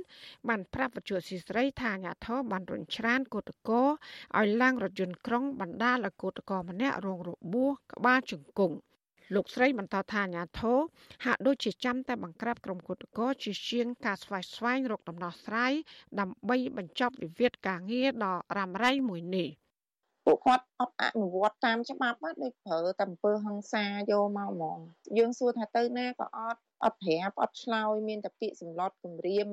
[0.47, 8.75] បានប្រាប់វិទ្យុស៊ីស្រីថាអាញាធរបានរញច្រានគឧតកោឲ្យឡើងរថយន្តក្រុងបណ្ដាលឲ្យគឧតកោម្នាក់រងរបួសក្បាលជង្គង់
[9.35, 10.79] លោកស្រីបន្តថាអាញាធរ
[11.25, 15.73] ហាក់ដូចជាចាំតែបង្ក្រាបក្រុមគឧតកោជាជាងការស្វែងស្វែងរកដំណោះស្រាយ
[16.19, 19.49] ដើម្បីបញ្ចប់វិវាទការងារដ៏រ៉ាំរ៉ៃមួយនេះ
[20.25, 24.79] ពួកគាត់អត់អនុវត្តតាមច្បាប់ដូចប្រើតែអំពើហិង្សាយកមកហ្មង
[25.17, 29.47] យើងសួរថាទៅណាក៏អត់អត់ប្រាប់អត់ឆ្លើយមានតែពាក្យសម្លុតគម្រាម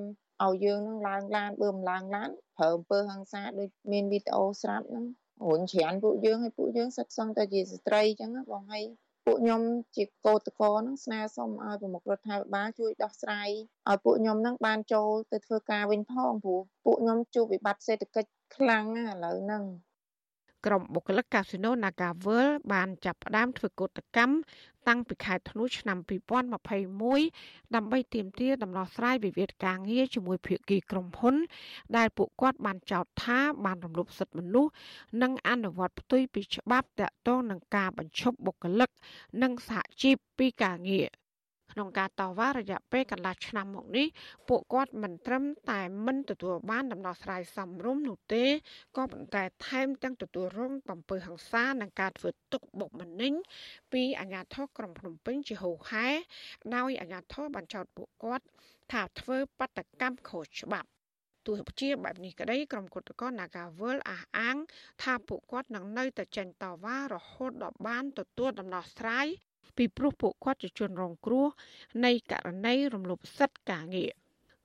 [0.45, 5.05] ឲ្យយើងនឹងឡើងឡានបឿមឡើងឡានប្រើអំពើហិង្សាដូចមានវីដេអូស្រាប់ហ្នឹង
[5.49, 8.85] រុញច្រានពួកយើងឲ្យពួកយើងសិតសឹងតែជាស្ត្រីអញ្ចឹងបងហើយ
[9.29, 9.63] ពួកខ្ញុំ
[9.97, 13.49] ជាកោតកោហ្នឹងស្នើសុំឲ្យប្រមុខរដ្ឋាភិបាលជួយដោះស្រាយ
[13.89, 19.65] ឲ្យពួកខ្ញុំហ្នឹងបានចូលទៅធ្វើការវិញផងព្រោះពួកខ្ញុំជួបវិបត្តិសេដ្ឋកិច្ចខ្លាំងណាស់ឥឡូវហ្នឹង
[20.67, 24.35] ក្រុមបុគ្គលិកកាស៊ីណូ Naga World បានចាប់ផ្ដើមធ្វើកោតកម្ម
[24.89, 25.99] តាំងពីខែធ្នូឆ្នាំ
[26.87, 31.37] 2021ដើម្បីទាមទារដំណោះស្រាយវិវាទការងារជាមួយភាគីក្រុមហ៊ុន
[31.97, 34.73] ដែលពួកគាត់បានចោទថាបានរំលោភសិទ្ធិមនុស្ស
[35.23, 38.91] និងអនុវត្តផ្ទុយពីច្បាប់តាក់ទងនឹងការបញ្ឈប់បុគ្គលិក
[39.43, 41.09] និងសហជីពពីការងារ
[41.79, 44.07] ក្នុងការតវ៉ារយៈពេលកន្លះឆ្នាំមកនេះ
[44.49, 48.45] ពួកគាត់មិនត្រឹមតែមិនទទួលបានដំណោះស្រាយសមរម្យនោះទេ
[48.97, 53.33] ក៏ប៉ុន្តែថែមទាំងទទួលរងបំពើហិង្សានិងការធ្វើទុកបុកម្នេញ
[53.93, 56.07] ពីអាជ្ញាធរក្រុងភ្នំពេញជាហូរហែ
[56.77, 58.45] ដោយអាជ្ញាធរបានចោទពួកគាត់
[58.93, 60.89] ថាធ្វើបាតកម្មខុសច្បាប់
[61.47, 64.57] ទោះជាបែបនេះក្តីក្រុមគឧតកោ Nagawal អះអាង
[65.03, 69.29] ថាពួកគាត់នឹងនៅតែចេញតវ៉ារហូតដល់បានទទួលដំណោះស្រាយ
[69.77, 71.47] ពីព្រោះពួកគាត់ជាជនរងគ្រោះ
[72.05, 74.13] នៃករណីរំលោភសិទ្ធិការងារ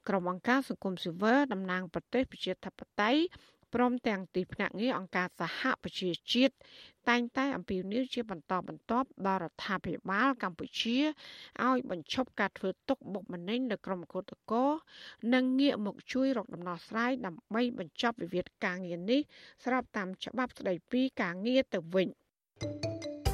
[0.08, 3.22] ក្រុមអង្គការសង្គមស៊ីវិលតំណាងប្រទេសប្រជាធិបតេយ្យ
[3.74, 6.54] ព្រមទាំងទីភ្នាក់ងារអង្គការសហប្រជាជាតិ
[7.10, 10.97] តែងតែអំពាវនាវជាបន្តបន្ទាប់ដល់រដ្ឋាភិបាលកម្ពុជា
[11.66, 14.66] ឲ្យបញ្ឈប់ការធ្វើទុកបុកម្នេញលើក្រុមគឧតកោ
[15.34, 19.22] និងងាកមកជួយរកដំណោះស្រាយដើម្បីបញ្ចប់វិវាទការងារនេះ
[19.66, 22.08] ស្របតាមច្បាប់ស្តីពីការងារទៅវិញ
[22.62, 23.31] thank you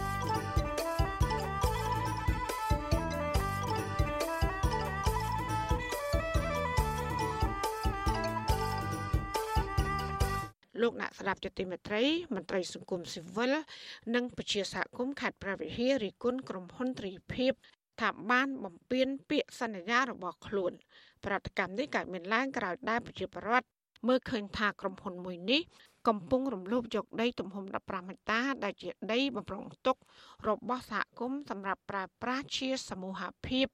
[10.81, 12.03] លោកអ្នកស្ដាប់ជាទីមេត្រី
[12.35, 13.53] មន្ត្រីសង្គមស៊ីវិល
[14.15, 17.53] និងពជាសហគមន៍ខេត្តព្រះវិហាររីគុណក្រុមហ៊ុនទ្រីភិប
[18.01, 20.71] ថាបានបំពេញពាក្យសន្យារបស់ខ្លួន
[21.25, 23.67] ប្រតិកម្មនេះកើតមានឡើងក្រោយដែលប្រជាពលរដ្ឋ
[24.07, 25.61] មើលឃើញថាក្រុមហ៊ុនមួយនេះ
[26.07, 29.97] កំពុងរំលោភយកដីទំហំ15ហិកតា ដែលជាដីបំរុងទុក
[30.47, 33.67] របស់សហគមន៍សម្រាប់ប្រើប្រាស់ជាសមូហភាព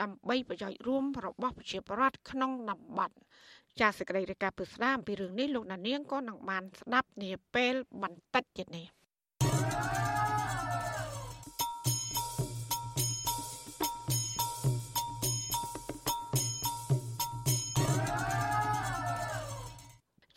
[0.00, 3.16] ដើម្បីប្រយោជន៍រួមរបស់ប្រជាពលរដ្ឋក្នុងតំបន់
[3.80, 8.86] ចាសសេចក្តីរាយការណ៍ពិស្ដាអំពីរឿងនេះលោកណានៀងក៏នឹងបានស្ដាប់នាពេលបន្តិចទៀតនេះ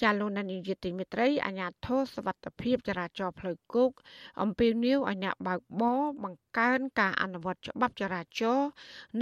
[0.02, 3.92] ចាលោកនានីយទីមេត្រីអាញាធរសវត្ថភាពចរាចរណ៍ផ្លូវគោក
[4.42, 8.70] អំពីនីវឲ្យអ្នកបើកបរបង្កើនការអនុវត្តច្បាប់ចរាចរណ៍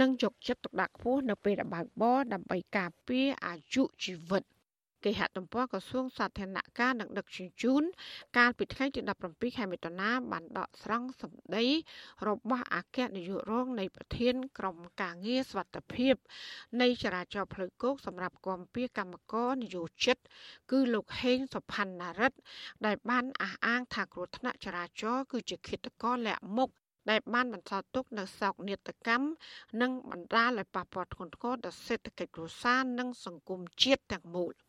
[0.00, 4.42] និងយកចិត្តទុកដាក់ខ្ពស់នៅពេលដែលបើកបរដើម្បីការពារអាយុជីវិត។
[5.04, 7.82] គេហទំព័រក្រសួងសាធារណការនិងដឹកជញ្ជូន
[8.38, 11.66] កាលពីថ្ងៃទី17ខែមិថុនាបានដកស្រង់សម្ដី
[12.28, 16.14] របស់អគ្គនាយករងនៃប្រធានក្រុមការងារសវត្ថភាព
[16.80, 20.16] នៃចរាចរណ៍ផ្លូវគោកសម្រាប់គាំពៀកម្មករនយោជិត
[20.70, 22.32] គឺលោកហេងសុផាន់ណារិត
[22.86, 26.70] ដែលបានអះអាងថាគ្រោះថ្នាក់ចរាចរណ៍គឺជាឃាតករលាក់មុខ
[27.10, 29.26] ដែលបានបន្សល់ទុកនៅសោកនាដកម្ម
[29.80, 34.54] និងបណ្ដាលឲ្យប៉ះពាល់ធ្ងន់ធ្ងរដល់សេដ្ឋកិច្ចគ្រួសារនិងសង្គមជាតិទាំងមូល។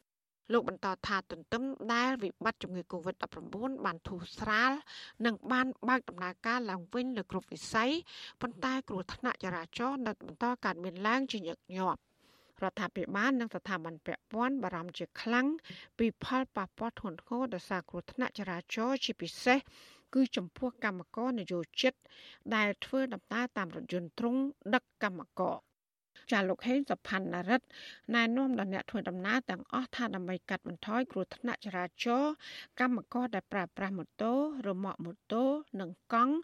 [0.52, 4.72] លោកបន្តថាទន្ទឹមដែលវិបត្តិជំងឺ Covid-19 បានធូរស្រាល
[5.26, 7.92] និងបានបើកដំណើរការឡើងវិញលើគ្រប់វិស័យ
[8.42, 12.02] ប៉ុន្តែគ្រោះថ្នាក់ចរាចរណ៍នៅបន្តកើតមានឡើងជាញឹកញាប់
[12.64, 15.48] រដ្ឋាភិបាលនិងស្ថាប័នពាក់ព័ន្ធបារម្ភជាខ្លាំង
[15.98, 19.60] ពីផលប៉ះពាល់ធ្ងន់ធ្ងរដោយសារគ្រោះថ្នាក់ចរាចរណ៍ជាពិសេស
[20.14, 21.94] គឺចំពោះកម្មករនយោជិត
[22.56, 24.36] ដែលធ្វើដំណើរតាមរថយន្តទ្រុង
[24.74, 25.58] ដឹកកម្មករ
[26.32, 27.68] ចាលោកហេងសុផាន់នរិទ្ធ
[28.16, 32.34] ណែនាំដល់អ្នកធ្វើដំណើរទាំងអស់ថាដើម្បីកាត់បន្ថយគ្រោះថ្នាក់ចរាចរណ៍
[32.80, 34.34] កម្មករដែលប្រើប្រាស់ម៉ូតូ
[34.68, 35.44] រមាក់ម៉ូតូ
[35.82, 36.36] និងកង់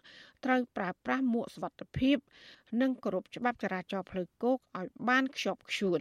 [0.44, 2.16] ត្រូវប្រើប្រាស់មួកសុវត្ថិភាព
[2.80, 6.00] និងគោរពច្បាប់ចរាចរណ៍ផ្លូវគោកឲ្យបានខ្ជាប់ខ្ជួន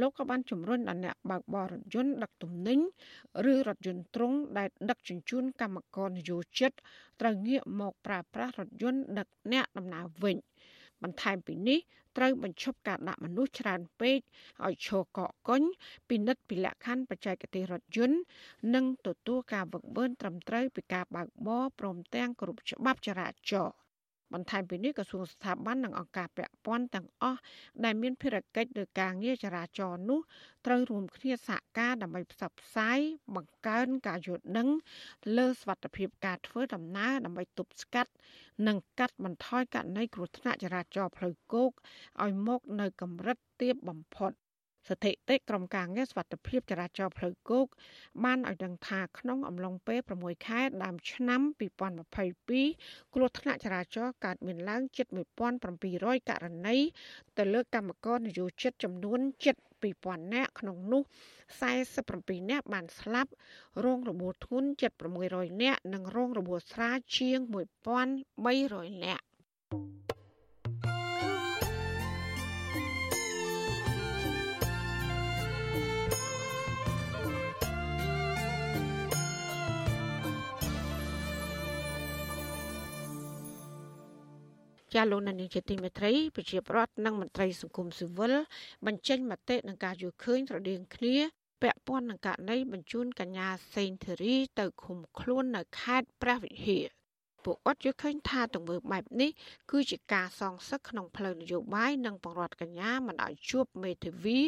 [0.00, 2.78] លោកក៏បានជំរុញដល់អ្នកបើកបររថយន្តដឹកទំនិញ
[3.50, 6.72] ឬរថយន្តទ្រុងដែលដឹកជញ្ជូនកម្មករនយោជិត
[7.20, 10.36] ត្រូវងាកមកប្រើប្រាស់រថយន្តដឹកអ្នកដំណើរវិញ
[11.04, 11.78] បន្ថែមពីនេះ
[12.16, 14.18] ត្រូវបញ្ឈប់ការដាក់មនុស្សច្រើនពេក
[14.66, 15.62] ឲ្យឈរកកកុញ
[16.08, 18.18] ពិនិត្យពីលក្ខខណ្ឌបច្ចេកទេសរថយន្ត
[18.74, 23.83] និងទទួលការវឹកវើត្រឹមត្រូវពីការបើកបរព្រមទាំងគ្រប់ច្បាប់ចរាចរណ៍
[24.34, 27.40] បន្ថែមពីនេះក្រសួងស្ថាប័ននិងអង្គការពាក់ព័ន្ធទាំងអស់
[27.84, 30.20] ដែលមានភារកិច្ចលើការងារចរាចរណ៍នោះ
[30.66, 32.98] ត្រូវរួមគ្នាសហការដើម្បីផ្សព្វផ្សាយ
[33.34, 34.68] បង្កើនការយល់ដឹង
[35.36, 38.12] លើសវត្ថិភាពការធ្វើដំណើរដើម្បីទប់ស្កាត់
[38.66, 41.70] និងកាត់បន្ថយករណីគ្រោះថ្នាក់ចរាចរណ៍ផ្លូវគោក
[42.22, 44.32] ឲ្យមកនៅកម្រិតទាបបំផុត
[44.88, 47.66] ស្ថិតិក្រុមការងារសវត្ថិភាពចរាចរណ៍ផ្លូវគោក
[48.24, 51.40] បានឲ្យដឹងថាក្នុងអំឡុងពេល6ខែដើមឆ្នាំ
[52.06, 55.06] 2022គ្រោះថ្នាក់ចរាចរណ៍កើតមានឡើងជិត
[55.68, 56.76] 1700ករណី
[57.38, 61.02] ទៅលើកម្មករនយោជិតចំនួនជិត2000នាក់ក្នុងនោះ
[61.76, 63.30] 47នាក់បានស្លាប់
[63.84, 64.92] រងរបួសធ្ងន់ជិត
[65.26, 67.38] 600នាក់និងរងរបួសស្រាលជាង
[68.42, 69.24] 1300នាក់
[84.94, 88.34] ចាលោកនានីជាទីមេត្រីប្រជាប្រដ្ឋនិងមន្ត្រីសង្គមស៊ីវិល
[88.86, 91.14] បញ្ចេញមតិនឹងការយល់ឃើញស្រដៀងគ្នា
[91.62, 96.86] ពាក់ព័ន្ធនឹងករណីបញ្ជូនកញ្ញាសេងធីរីទៅឃុំខ្លួននៅខេត្តព្រះវិហារ
[97.44, 99.30] ពួកគាត់យល់ឃើញថាទង្វើបែបនេះ
[99.70, 104.40] គឺជាការសងសឹកក្នុងផ្លូវនយោបាយនិងបង្រាត់កញ្ញាមិនឲ្យជួបមេធាវី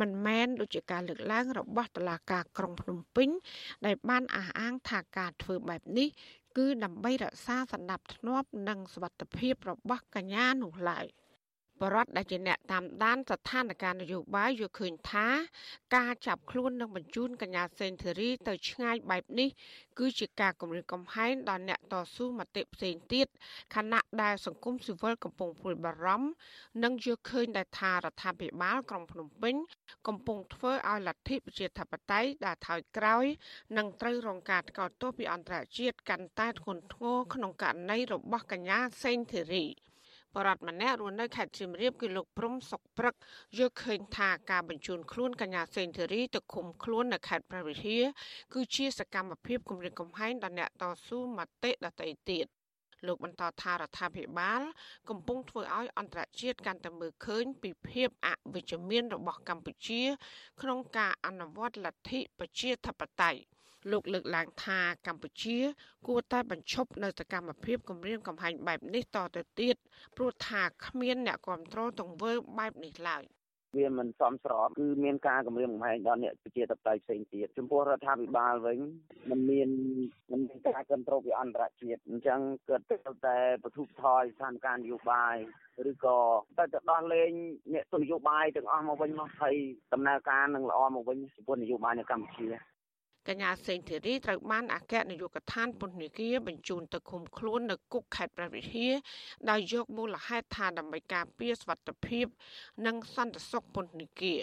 [0.00, 3.28] មិនមែនដូចជាការលើកឡើងរបស់តុលាការក្រុងភ្នំពេញ
[3.86, 6.08] ដែលបានអះអាងថាការធ្វើបែបនេះ
[6.56, 11.06] គឺដើម្បីរក្សាសណ្ដាប់ធ្នាប់និងសុវត្ថិភាពរបស់កញ្ញានោះឡើយ។
[11.82, 15.26] បរដ្ឋដែលជាអ្នកតាមដានស្ថានភាពនយោបាយយល់ឃើញថា
[15.96, 19.48] ការចាប់ខ្លួននិងបញ្ជូនកញ្ញាសេនធីរីទៅឆ្ងាយបែបនេះ
[19.98, 23.26] គឺជាការគំរាមកំហែងដល់អ្នកតស៊ូមតិផ្សេងទៀត
[23.74, 26.28] ខណៈដែលសង្គមស៊ីវិលកំពុងព្រួយបារម្ភ
[26.84, 29.54] និងយល់ឃើញដែលថារដ្ឋាភិបាលក្រុងភ្នំពេញ
[30.06, 33.24] កំពុងធ្វើឲ្យលទ្ធិប្រជាធិបតេយ្យដែលថយក្រោយ
[33.76, 39.66] និងត្រូវរងការថ្កោលទោសពីអន្តរជាតិកាន់តែធ្ងន់ធ្ងរក្នុងករណីរបស់កញ្ញាសេងធីរី
[40.36, 43.14] បរដ្ឋម្នាក់រស់នៅខេត្តសៀមរាបគឺលោកព្រំសុកព្រឹក
[43.58, 48.04] យល់ឃើញថាការបញ្ជូនខ្លួនកញ្ញាសេងធីរីទៅឃុំខ្លួននៅខេត្តព្រះវិហារ
[48.54, 52.46] គឺជាសកម្មភាពគម្រាមកំហែងដល់អ្នកតស៊ូមតិដទៃទៀត
[53.06, 54.62] លោកបន្តថារដ្ឋាភិបាល
[55.08, 60.02] កំពុងធ្វើឲ្យអន្តរជាតិកាន់តែមើលឃើញពីភាពអវិជ្ជមានរបស់កម្ពុជា
[60.62, 63.40] ក្នុងការអនុវត្តលទ្ធិប្រជាធិបតេយ្យ
[63.91, 65.57] លោកលើកឡើងថាកម្ពុជា
[66.07, 69.75] គួរតែបញ្ឈប់នៅសកម្មភាពគម្រាមកំហែងបែបនេះតទៅទៀត
[70.15, 73.23] ព្រោះថាគ្មានអ្នកគ្រប់គ្រងទង្វើបែបនេះឡើយ
[73.75, 78.79] វាមិនសមស្របគឺមានការគម្រាមកំហែងដល់អ្នកប្រជាធិបតេយ្យផ្សេងទៀតចំពោះរដ្ឋាភិបាលវិញ
[79.29, 79.69] มันមាន
[80.31, 85.35] มันមានការគ្រប់គ្រងពីអន្តរជាតិអញ្ចឹងគាត់ត្រូវតែបទុបថយស្ថានភាពនយោបាយ
[85.89, 86.17] ឬក៏
[86.57, 87.31] ទៅទៅដោះលែង
[87.73, 89.55] អ្នកទស្សនយោបាយទាំងអស់មកវិញមកហើយ
[89.93, 92.47] ដំណើរការនឹងល្អមកវិញចំពោះនយោបាយនៅកម្ពុជា
[93.28, 98.92] កញ្ញាសេងធីរីត្រូវបានអគ្គនាយកដ្ឋានពន្ធនាគារបញ្ជូនទៅឃុំខ្លួននៅគុកខេត្តព្រះវិហារ
[99.50, 102.26] ដោយយកមូលហេតុថាដើម្បីការពារសុវត្ថិភាព
[102.86, 104.40] និងសន្តិសុខពន្ធនាគារ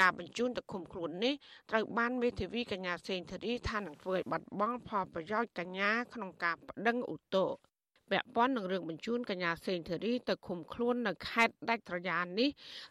[0.00, 1.34] ការបញ្ជូនទៅឃុំខ្លួននេះ
[1.70, 7.69] ត្រូវបានមេធាវីកញ្ញាសេងធារីថានឹងធ្វើឲ្យបាត់បង់ផលប្រយោជន៍កញ្ញាក្នុងការប្តឹងឧទ្ធរណ៍
[8.10, 12.50] ពាក់ព័ន្ធនឹងរឿងបញ្ជូនកញ្ញាសេងធារីទៅឃុំខ្លួននៅខេត្តដាច់ត្រយាននេះ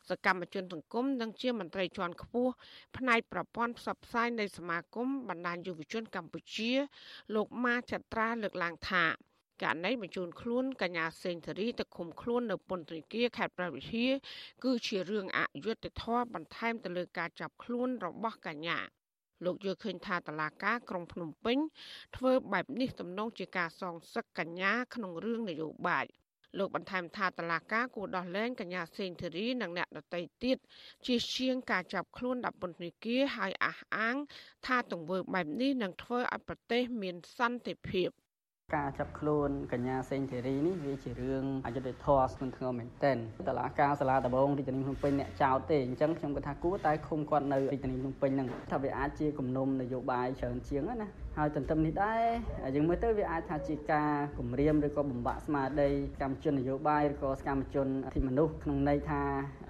[0.10, 2.52] សកម្មជនសង្គមនិងជាមន្ត្រីជាន់ខ្ពស់
[2.98, 6.72] ផ្នែកប្រព័ន្ធផ្សព្វផ្សាយនៃសមាគមបណ្ដាញយុវជនកម្ពុជា
[7.36, 9.06] លោកម៉ាចត្រាលើកឡើងថា
[9.64, 14.12] ករណីបញ្ជូនខ្លួនកញ្ញាសេងធារីទៅឃុំខ្លួននៅពន្ធនាគារខេត្តព្រះវិហារ
[14.64, 18.80] គឺជារឿងអយុត្តិធម៌បន្ថែមទៅលើការចាប់ខ្លួនរបស់កញ្ញា
[19.46, 21.58] លោកយល់ឃើញថាតឡាការក្រុងភ្នំពេញ
[22.18, 26.06] ធ្វើបែបនេះទំនងជាការសងសឹកកញ្ញាក្នុងរឿងនយោបាយ
[26.58, 30.58] លោកបន្ថែមថាតឡាការគួរដោះលែងកញ្ញាសេងធីរីនិងអ្នកដទៃទៀត
[31.06, 34.16] ជាជាងការចាប់ខ្លួនដាក់ពន្ធនាគារហើយអះអាង
[34.66, 38.10] ថាទង្វើបែបនេះនឹងធ្វើឲ្យប្រទេសមានសន្តិភាព
[38.76, 43.18] ការចាប់ខ្លួនកញ្ញាសេងធីរីនេះវាជារឿងអយុត្តិធម៌ស្នងធ្ងរមែនទែន
[43.48, 51.08] តឡាការសាលាដំបងរាជធានីភ្នំពេញអ្នកចោតទេអញ្ចឹងខ្ញុំគិតថាគួរតែឃុំគាត់នៅរាជធានីភ្នំពេញហ្នឹងថាវាអាចជាគំនុំនយោបាយច្រើនជាងណា
[51.42, 52.24] ហើយទន្ទឹមនេះដែរ
[52.76, 55.90] យើងមើលទៅវាអាចថាជាការគម្រាមឬក៏បំបាក់ស្មារតី
[56.22, 59.24] កម្មជននយោបាយឬក៏សកម្មជនអធិមនុស្សក្នុងន័យថា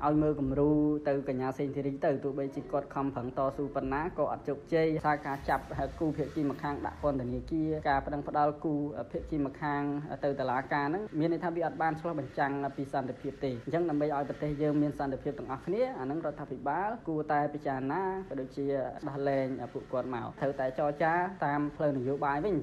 [0.05, 0.71] ឲ្យមើលគំរូ
[1.07, 5.63] ទៅកញ្ញាសេងធីរីទៅទោះបីជាគាត់ខំប្រឹងតស៊ូប៉ុណ្ណាក៏អត់ជោគជ័យថាការចាប់
[5.99, 8.73] គូភាគីម្ខាងដាក់ពន្ធនាគារការប្តឹងផ្ដាល់គូ
[9.11, 9.81] ភាគីម្ខាង
[10.23, 18.65] ទៅតុលាការហ្នឹងមានន័យថាវាអត់បានឆ្លោះបញ្ចាំងពីសន្តិភាពទេអញ្ចឹងដើម្បីឲ្យប្រទេសយើងមានសន្តិភាពទាំងអស់គ្នាអាហ្នឹងរដ្ឋាភិបាលគួរតែពិចារណាក៏ដូចជា
[19.07, 21.13] ដោះលែងពួកគាត់មកត្រូវតែចរចា
[21.45, 22.55] តាមផ្លូវនយោបាយវិញ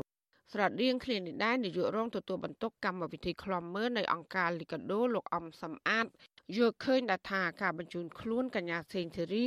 [0.52, 6.06] ស្រដៀងគ្នានេះដែរនាយករងទទួលបន្ទុកកម្មវិធីខ្លំមើលនៅអង្គការលីកាដូលោកអំសំអាត
[6.54, 9.46] យល់ឃើញថាការបញ្ជូនខ្លួនកញ្ញាសេងធីរី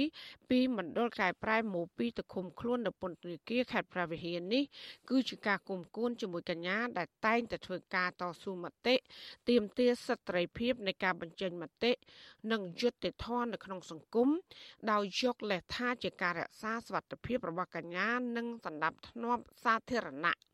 [0.50, 4.64] ពីមណ្ឌលកែប្រែម៉ូពីទៅឃុំខ្លួននៅពន្ធនាគារខេត្តព្រះវិហារនេះ
[5.10, 8.96] គឺជាការគុំគួនជាមួយកញ្ញាដែលតែងតែធ្វើការតស៊ូមតិ
[9.50, 11.92] ទាមទារសិទ្ធិសេរីភាពនៃការបញ្ចេញមតិ
[12.52, 14.30] និងយុត្តិធម៌នៅក្នុងសង្គម
[14.92, 20.49] ដោយយកលេសថាជាការរក្សាសវត្ថិភាពរបស់កញ្ញានិងសន្តិភាពសាធារណៈ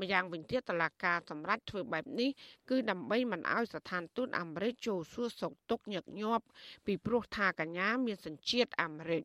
[0.00, 2.30] ម្យ៉ាងវិញទៀតតឡាការសម្រាប់ធ្វើបែបនេះ
[2.70, 6.44] គឺដើម្បីមិនឲ្យស្ថានទូតអាមេរិកចូលសួរសុខទុក្ខញឹកញាប់
[6.86, 9.24] ពីព្រោះថាកញ្ញាមានសញ្ជាតិអាមេរិក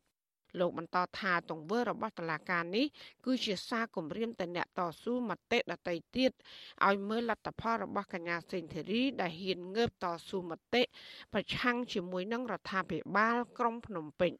[0.60, 2.86] លោកបន្តថាទង្វើរបស់តឡាការនេះ
[3.26, 6.30] គឺជាសារគំរាមទៅអ្នកតស៊ូមតិដតីទៀត
[6.86, 10.82] ឲ្យមើលលទ្ធផលរបស់កញ្ញាសេងធីរីដែលហ៊ានងើបតស៊ូមតិ
[11.32, 14.32] ប្រឆាំងជាមួយនឹងរដ្ឋាភិបាលក្រុងភ្នំពេញ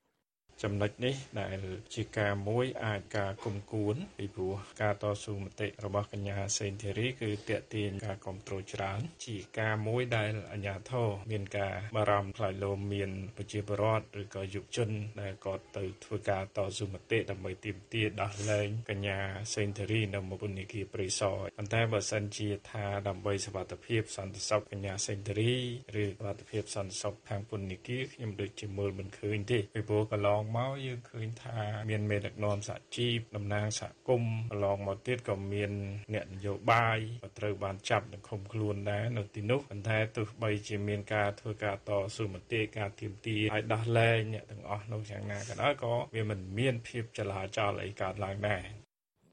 [0.63, 1.59] ចំណុចនេះដែល
[1.95, 14.91] ជាការមួយអាចការគុំគួនពីព្រោះការតស៊ូមតិរបស់កញ្ញាសេនធីរីគឺតេទៀងការគ្រប់គ្រងច្រើន ជាការមួយដែលអាជ្ញាធរមានការបារម្ភខ្លាចលោមមានប្រជាពលរដ្ឋឬក៏យុវជន
[15.21, 19.19] ដែលគាត់ទៅធ្វើការតស៊ូមតិដើម្បីទាមទារដោះលែងកញ្ញា
[19.55, 25.55] សេនធីរីនៅមុខពន្ធនាគារព្រៃសរប៉ុន្តែបើសិនជាថាដើម្បីសវត្ថភាពសន្តិសុខកញ្ញាសេនធីរី
[26.03, 31.59] ឬសវត្ថភាពសន្តិសុខខាងពន្ធនាគារខ្ញុំដូចជាមើលមិនឃើញទេពីព្រោះកន្លងមកយើងឃើញថា
[31.91, 35.73] មានមេដឹកនាំសហជីពតំណាងសហគមន៍កន្លងមកទៀតក៏មាន
[36.15, 48.84] អ្នកនយោបាយក៏ត្រូវបានចាប់និងឃុំខ្លួនដែរនៅទីនោះប៉ុន្តែទោះបីជាមានការធ្វើការតស៊ូមតិការទៀមទាឲ្យដោះលែងអ្នកទាំងអស់នោះយ៉ាងណាក៏ដោយក៏វាមិនមានភាពចលាចលអីកើតឡើងដែរ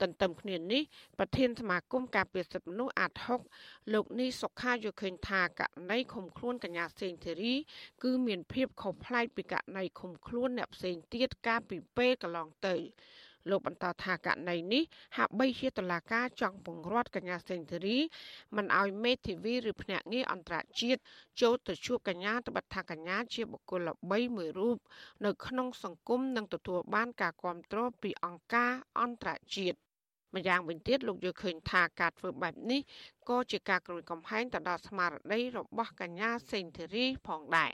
[0.01, 0.81] ទន្ទឹមគ្នានេះ
[1.19, 3.11] ប្រធានសមាគមការពារសិទ្ធិមនុស្សអាត
[3.53, 7.55] 6លោកនេះសុខាយកឃើញថាករណីឃុំខ្លួនកញ្ញាសេងធីរី
[8.03, 12.75] គឺមានភាពខុសប្លែកពីករណីឃុំខ្លួនអ្នកផ្សេងទៀតកាលពីពេលកន្លងទៅ
[13.49, 14.83] លោកបន្តថាករណីនេះ
[15.17, 17.97] ហាក់បីជាតឡាការចង់ពង្រត់កញ្ញាសេងធីរី
[18.55, 21.01] មិនឲ្យមេធាវីឬភ្នាក់ងារអន្តរជាតិ
[21.41, 24.77] ចូលទៅជួបកញ្ញាត្បិតថាកញ្ញាជាបុគ្គលល្បីមួយរូប
[25.25, 29.77] នៅក្នុងសង្គមនិងទទួលបានការគ្រប់គ្រងពីអង្គការអន្តរជាតិ
[30.35, 32.81] ម្យ៉ាងវិញទៀតលោកយល់ឃើញថាការធ្វើបែបនេះ
[33.29, 37.73] ក៏ជាការក្រួយកំហែងទៅដល់ស្មារតីរបស់កញ្ញាសេងធីរីផងដែរ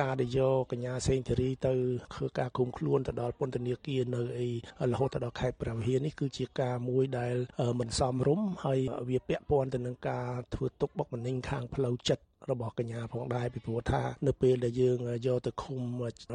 [0.00, 1.74] ការដែលយកកញ្ញាសេងធីរីទៅ
[2.14, 4.48] ធ្វើការគុំខ្លួនទៅដល់ពន្ធនាគារនៅអី
[4.92, 7.34] រហូតទៅដល់ខេត្តព្រះវិហារនេះគឺជាការមួយដែល
[7.80, 8.78] មិនសមរម្យហើយ
[9.08, 15.80] វាពាក់ព័ន្ធទៅនឹងការធ្វើទុកបុកម្នេញខាងផ្លូវចិត្ត របស់កញ្ញាផងដែរពីព្រោះថានៅពេលដែលយើងយកទៅឃុំ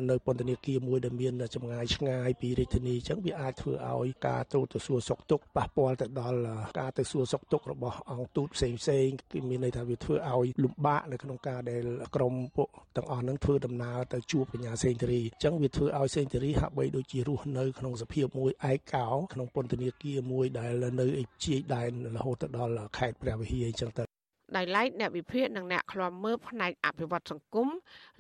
[0.09, 6.39] នៅពន្ធនាគារមួយដែលមានចម្ងាយឆ្ងាយពីរាជធានីអញ្ចឹងវាអាចធ្វើឲ្យការទូតទៅសួរសុខទុក្ខប៉ះពាល់ទៅដល់
[6.79, 11.83] ការទៅសួរសុខទុក្ខរបស់អង្គទូតផ្សេងផ្សេងគឺមានន័យថាវាធ្វើឲ្យលំបាកនៅក្នុងការដែល
[12.15, 20.71] ក្រមពួកទាំងអស់ហ្នឹងធ្វើដំណើរទៅជួបកញ្ញាសេងធារីអញ្ចឹងវាធ្វើឲ្យសេងធារីហាក់បីដូចជារស់នៅក្នុងសភាពមួយឯកោក្នុងពន្ធនាគារមួយដែល
[21.01, 24.20] នៅឯជាយដែនរហូតទៅដល់ខេត្តព្រះវិហារអញ្ចឹងទៅ
[24.55, 27.69] ដោយឡែកអ្នកវិភាគនិងអ្នកឃ្លាំមើលផ្នែកអភិវឌ្ឍសង្គម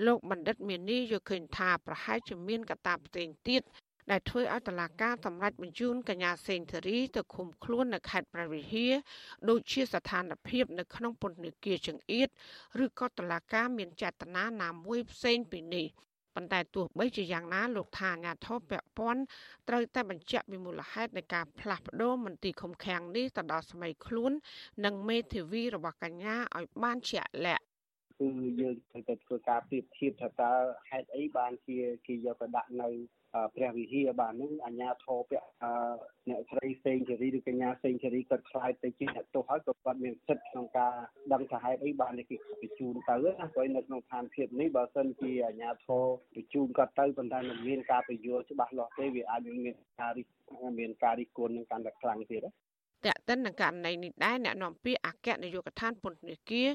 [0.05, 3.61] លោកបណ្ឌិតមាននីយល់ឃើញថាប្រហែលជាមានកត្តាផ្សេងទៀត
[4.11, 8.93] ដែលធ្វើឲ្យតឡាការសម្រេចបញ្ជូនកញ្ញាសេងធារីទៅឃុំខ្លួននៅខេត្តព្រះវិហារ
[9.49, 12.29] ដូចជាស្ថានភាពនៅក្នុងពន្ធនាគារចង្អៀត
[12.83, 15.87] ឬក៏តឡាការមានចេតនាណាមួយផ្សេងពីនេះ
[16.35, 19.21] ប៉ុន្តែទោះបីជាយ៉ាងណាលោកថាអាញាធរពពាន់
[19.69, 24.31] ត្រូវតែបញ្ជាក់ពីមូលហេតុនៃការផ្លាស់ប្ដូរមន្ទីរឃុំឃាំងនេះទៅដល់សម័យខ្លួន
[24.85, 27.63] និងមេធាវីរបស់កញ្ញាឲ្យបានជាក់លាក់
[28.19, 28.27] គឺ
[28.61, 30.53] យើងត្រូវតែធ្វើការប្រៀបធៀបថាតើ
[30.89, 31.77] ហេតុអីបានជា
[32.07, 32.89] គេយកទៅដាក់នៅ
[33.55, 35.43] ព្រះវិហារបាទនឹងអាញាធរពៈ
[36.29, 40.93] អ្នកស្រីសេងជរីឬកញ្ញាសេងជរីគាត់ខ្លាយទៅជាអ្នកទោសហើយក៏គាត់មានសិទ្ធិក្នុងការ
[41.33, 46.03] ដឹងថាហេតុអីបានគេបញ្ជូនទៅណាព្រោះនៅក្នុងឋានភាពនេះបើសិនជាអាញាធរ
[46.35, 50.25] បញ្ជូនគាត់ទៅប៉ុន្តែមិនមានការពយល់ច្បាស់លាស់ទេវាអាចមានការរិះ
[50.79, 52.41] មានការរិះគន់នឹងកាន់តែខ្លាំងទៀត
[53.05, 56.69] ណាតេតិននឹងករណីនេះដែរអ្នកនាំពាក្យអគ្គនាយកដ្ឋានពន្ធនាគារ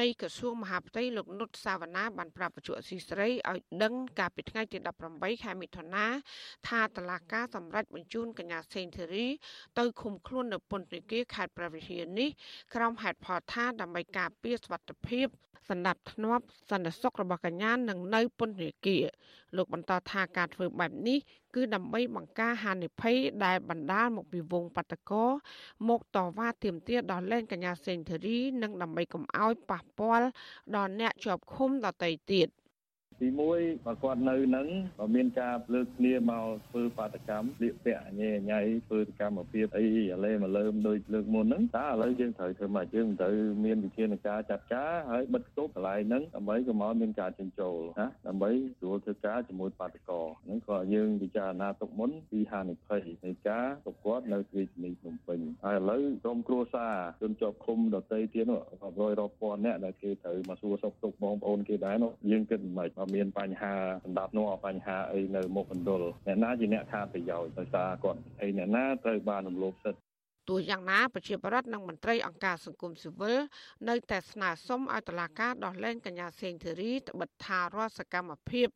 [0.00, 4.78] នៃក្រសួងមហាផ្ទៃលោកនុតសាវណ្ណាបានប្រាប់បច្ចុប្បន្នស៊ីស្រីឲ្យដឹងកាលពីថ្ងៃទី
[5.10, 6.06] 18ខែមិថុនា
[6.68, 9.26] ថាតឡាការសម្រាប់បញ្ជូនកញ្ញាសេងធីរី
[9.78, 12.28] ទៅឃុំខ្លួននៅពន្ធនាគារខេត្តព្រះវិហារនេះ
[12.74, 15.28] ក្រុមហេតុផលថាដើម្បីការពារសុវត្ថិភាព
[15.70, 19.04] សណ្ដាប់ធ្នាប់សន្តិសុខរបស់កញ្ញានឹងនៅពន្ធនាគារ
[19.56, 21.18] លោកបន្តថាការធ្វើបែបនេះ
[21.56, 25.24] គឺដើម្បីបង្ការហានិភ័យដែលបណ្ដាលមកពីវងបតកោ
[25.88, 30.26] មកតវ៉ាទាមទារដល់លែងកញ្ញាសេងធារី និងដើម្បីកុំឲ្យប៉ះពាល់
[30.76, 32.48] ដល់អ្នកជាប់ឃុំដទៃទៀត។
[33.22, 34.66] ទីមួយបើគាត់នៅនឹង
[34.98, 43.34] បើមានការលើកគ្នាមកធ្វើបាតកម្មលៀកពាក់ញ៉ែញ៉ៃធ្វើកម្មភាពអីអាឡេមកលើមដូចលើកមុនហ្នឹងតើឥឡូវយើងត្រូវធ្វើម៉េចយើងត្រូវ
[43.64, 63.72] មានវិធានការចាត់ការហើយបិទគប់កន្លែងហ្នឹងដើម្បីកុំឲ្យមានការចិញ្ចូលណាដើម្បីស្រួលធ្វើការជាមួយបាតកោហ្នឹងក៏យើងពិចារណាទុកមុនពីហានិភ័យនៃការប្រកបនៅរាជធានីភ្នំពេញហើយឥឡូវក្រុមគ្រួសារជនជាប់ឃុំដទៃទៀតនោះរាប់រយរាប់ពាន់អ្នកដែលគេត្រូវមកសួរសុខទុក្ខបងប្អូនគេដែរនោះយើងគិតមិនខ្មិចមានបញ្ហា
[64.04, 70.06] សម្ដាប់នោះបញ្ហាអីនៅមុខមណ្ឌលអ្នកណាជាអ្នកខាតប្រយោជន៍ដោយសារគាត់ហើយអ្នកណាត្រូវបានរំលោភសិទ្ធិ
[70.48, 73.38] ទោះយ៉ាងណាប្រជាប្រដ្ឋនិងមន្ត្រីអង្គការសង្គមស៊ីវិល
[73.88, 78.68] នៅតែស្នើសុំឲ្យតុលាការដោះលែងកញ្ញាសេងធីរីត្បិតថារាល់សកម្មភាព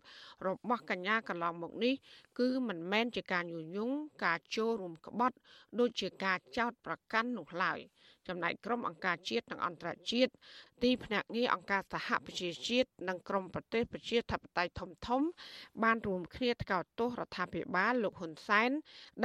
[0.47, 1.95] របស់កញ្ញាកន្លងមកនេះ
[2.39, 5.37] គឺមិនមែនជាការញុះញង់ការចូលរួមក្បត់
[5.79, 7.79] ដូចជាការចោទប្រកាន់នោះឡើយ។
[8.31, 10.33] ចំណែកក្រុមអង្គការជាតិនិងអន្តរជាតិ
[10.83, 15.23] ទីភ្នាក់ងារអង្គការសហប្រជាជាតិនិងក្រុមប្រទេសប្រជាធិបតេយ្យធំធំ
[15.83, 18.71] បានរួមគ្នាថ្កោលទោសរដ្ឋាភិបាលលោកហ៊ុនសែន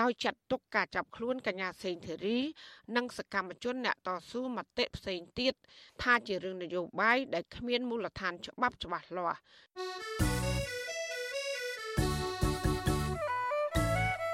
[0.02, 2.40] ដោយចាត់ទុកការចាប់ខ្លួនកញ្ញាសេងធីរី
[2.96, 5.54] និងសកម្មជនអ្នកតស៊ូមតិផ្សេងទៀត
[6.04, 10.35] ថាជារឿងនយោបាយដែលគ្មានមូលដ្ឋានច្បាប់ច្បាស់លាស់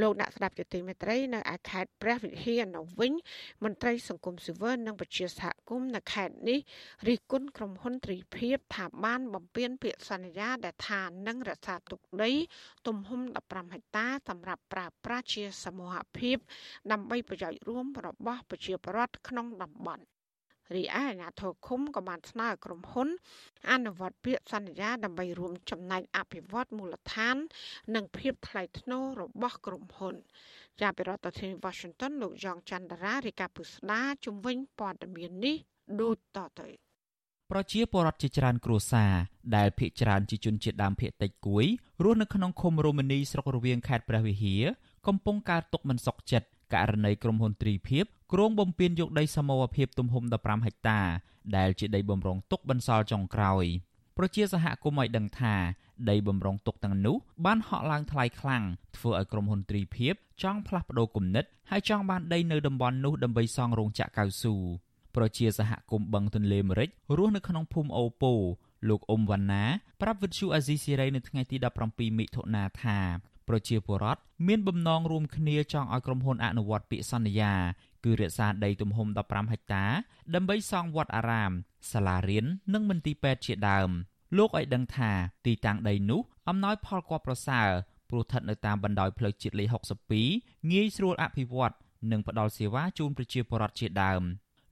[0.00, 3.12] លោកអ្នកស្ដាប់ជាទីមេត្រីនៅឯខេត្តព្រះវិហារនៅវិញ
[3.64, 6.58] មន្ត្រីសង្គមស៊ីវិលនិងប្រជាសហគមន៍នៅខេត្តនេះ
[7.08, 12.32] រិះគន់ក្រុមហ៊ុនទ្រីភិបថាបានបំពេញពាក្យសន្យាដែលថានឹងរក្សាទុកដី
[12.86, 16.36] ទំហំ15ហិកតាសម្រាប់ប្រើប្រាស់ជាសមូហភាព
[16.92, 20.04] ដើម្បីប្រយោជន៍រួមរបស់ប្រជាពលរដ្ឋក្នុងតំបន់
[20.74, 23.08] រីឯអាជ្ញាធរឃុំក៏បានស្នើក្រុមហ៊ុន
[23.70, 27.36] អនុវត្តពាក្យសន្យាដើម្បីរួមចំណែកអភិវឌ្ឍមូលដ្ឋាន
[27.94, 30.14] និងភាពថ្លៃថ្នូររបស់ក្រុមហ៊ុន
[30.80, 35.56] ជាប្រធានាធិបតី Washington លោកយ៉ងច័ន្ទរារាយការណ៍ពុស្ដាជំវិញព័ត៌មាននេះ
[36.00, 36.68] ដូចតទៅ
[37.52, 39.12] ប្រជាពលរដ្ឋជាច្រើនគ្រួសារ
[39.56, 41.66] ដែលភ ieck ច្រើនជាជនជាតិដើមភ ieck តិចគួយ
[42.04, 44.64] រស់នៅក្នុងឃុំរមនីស្រុករវៀងខេត្តព្រះវិហារ
[45.06, 51.00] កំពុងកើតទុកមិនសុខចិត្តករណីក្រុមហ៊ុនទ្រីភិប គ្រោងបំពេញយកដីសមរភាពទំហំ15ហិកតា
[51.56, 53.64] ដែលជាដីបំរុងទុកបន្សល់ចុងក្រោយ
[54.18, 55.54] ប្រជាសហគមន៍ឲ្យដឹងថា
[56.10, 57.16] ដីបំរុងទុកទាំងនោះ
[57.46, 58.64] បានហក់ឡើងថ្លៃខ្លាំង
[58.96, 64.54] ធ្វើឲ្យក្រុមហ៊ុនទ្រីភិបចង់ផ្លាស់ប្តូរគំនិតហើយចង់បានដីនៅតំបន់នោះដើម្បីសង់រោងចក្រកៅស៊ូ
[65.16, 68.34] ប្រជាសហគមន៍បឹងទន្លេមេរិចរស់នៅក្នុងភូមិអូពោ
[68.88, 69.64] លោកអ៊ុំវណ្ណា
[70.02, 71.56] ប្រាប់វិទ្យុអាស៊ីសេរីនៅថ្ងៃទី
[71.88, 72.98] 17មិថុនាថា
[73.48, 77.54] ប្រជាពលរដ្ឋមានបំណងរួមគ្នាចង់ឲ្យក្រុមហ៊ុនអនុវត្តពាក្យសន្យា
[78.04, 79.84] គឺរក្សាដីទំហំ15ហិកតា
[80.34, 81.52] ដើម្បីសង់វត្តអារាម
[81.92, 83.90] សាលារៀននិងមន្ទីរពេទ្យជាដើម
[84.36, 85.10] លោកឲ្យដឹងថា
[85.46, 87.68] ទីតាំងដីនោះអំណោយផលគបប្រសើរ
[88.10, 89.74] ព្រោះស្ថិតនៅតាមបណ្ដោយផ្លូវជាតិលេខ
[90.20, 91.74] 62ងាយស្រួលអភិវឌ្ឍ
[92.10, 94.22] និងផ្ដល់សេវាជូនប្រជាពលរដ្ឋជាដើម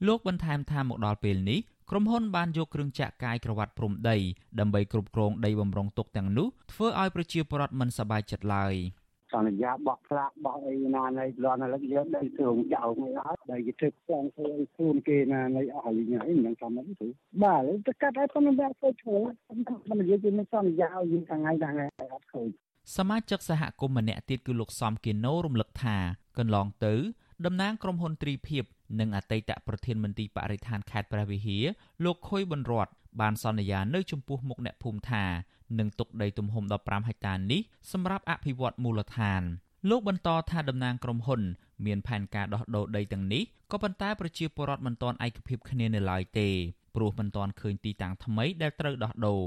[0.07, 1.61] លោកបន្ថែមថាមកដល់ពេលនេះ
[1.91, 4.17] ក្រុមហ៊ុនបានយកគ្រឿងចាក់កាយក្រវ៉ាត់ព្រំដី
[4.61, 8.75] ដើម្បីគ្រប់គ្រងដីបំរុងទុកទាំងនោះធ្វើឲ្យប្រជាពលរដ្ឋមិនសប្បាយចិត្តឡើយ
[9.06, 9.06] ស
[9.47, 17.09] ន្យាបោះផ្លាកបោះអីណានៃលន់ឥឡូវយើងដីទ្រង់ចៅមិនអត់ដែលគេធ្វើផ្សងធ្វើឲ្យខ្លួនគេណានៃអស់វិញហើយមិនសមទេទៅ
[17.43, 19.23] បាទទៅកាត់ឲ្យប៉ុណ្ណឹងវាធ្វើឈ្មោះ
[19.89, 22.49] មិននិយាយពីសន្យាឲ្យយើងថ្ងៃថ្ងៃអត់ឃើញ
[22.97, 25.97] សមាជិកសហគមន៍ម្នាក់ទៀតគឺលោកសំគីណូរំលឹកថា
[26.39, 26.95] កន្លងទៅ
[27.47, 28.65] តំណាងក្រុមហ៊ុនទ្រីភិប
[29.01, 31.65] និងអតីតប្រធានមន្ទីរបរិស្ថានខេត្តព្រះវិហារ
[32.05, 32.89] លោកខុយប៊ុនរត
[33.21, 35.25] បានសន្យានៅចំពោះមុខអ្នកភូមិថា
[35.79, 37.61] នឹងទុកដីទំហំ15ហិកតានេះ
[37.93, 39.43] សម្រាប់អភិវឌ្ឍមូលដ្ឋាន
[39.91, 41.41] លោកបន្តថាតំណាងក្រុមហ៊ុន
[41.87, 43.43] មានផែនការដោះដូរដីទាំងនេះ
[43.73, 46.49] ក៏ប៉ុន្តែប្រជាពលរដ្ឋមិនទាន់ឯកភាពគ្នានៅឡើយទេ
[46.95, 49.43] ព្រោះមិនទាន់ឃើញទីតាំងថ្មីដែលត្រូវដោះដូរ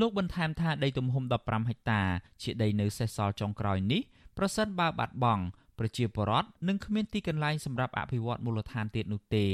[0.00, 2.02] លោកបន្ថែមថាដីទំហំ15ហិកតា
[2.42, 4.02] ជាដីនៅសេសសល់ចុងក្រោយនេះ
[4.38, 5.44] ប្រសិនបើបាត់បង់
[5.78, 9.46] ពប្រជាពលរដ្ឋនឹងគ្មានទីកន្លែងសម្រាប់អភិវឌ្ឍមូលដ្ឋានទៀតនោះទេ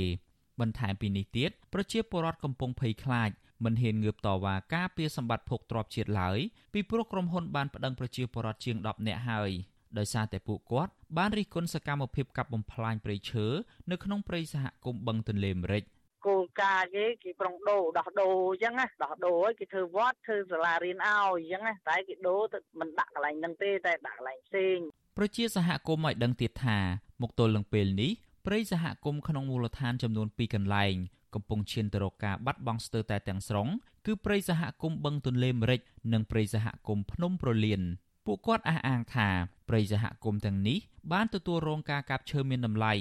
[0.60, 3.30] បន្ថែមពីនេះទៀតប្រជាពលរដ្ឋកំពុងភ័យខ្លាច
[3.64, 6.38] មិនហ៊ានងើបតវ៉ាការពារសម្បត្តិភោគទ្រព្យជាតិឡើយ
[6.72, 9.50] ពីព្រោះក្រុមហ៊ុនបានប្តឹងប្រជាពលរដ្ឋជាង10នាក់ហើយ
[9.98, 13.46] ដោយសារតែពួកគាត់បានរិះគន់សកម្មភាពកាប់បំផ្លាញព្រៃឈើ
[13.90, 15.84] នៅក្នុងព្រៃសហគមន៍បឹងទន្លេមេរិច
[16.26, 24.78] គោលការណ៍គេគេប្រុងដូរដោះដូរអញ្ចឹងណាដោះដូរឲ្យគេធ្វើវត្តធ្វើសាលារៀនឲ្យអញ្ចឹងណាតែគេដូរទៅមិនដាក់កន្លែងហ្នឹងទេតែដាក់កន្លែងផ្សេង
[25.18, 26.78] ប្រជាសហគមន៍ឲ្យដឹងទៀតថា
[27.22, 28.12] មកទល់នឹងពេលនេះ
[28.46, 30.94] ព្រៃសហគមន៍ក្នុងមូលដ្ឋានចំនួន2កន្លែង
[31.34, 33.68] កំពុងឈានទៅរកការបាត់បង់ស្ទើរតែទាំងស្រុង
[34.06, 35.80] គឺព្រៃសហគមន៍បឹងទន្លេមេរិច
[36.12, 37.82] និងព្រៃសហគមន៍ភ្នំប្រលៀន
[38.26, 39.28] ពួកគាត់អះអាងថា
[39.68, 40.78] ព្រៃសហគមន៍ទាំងនេះ
[41.12, 42.92] បានទទួលរងការកាប់ឈើមានតម្លៃ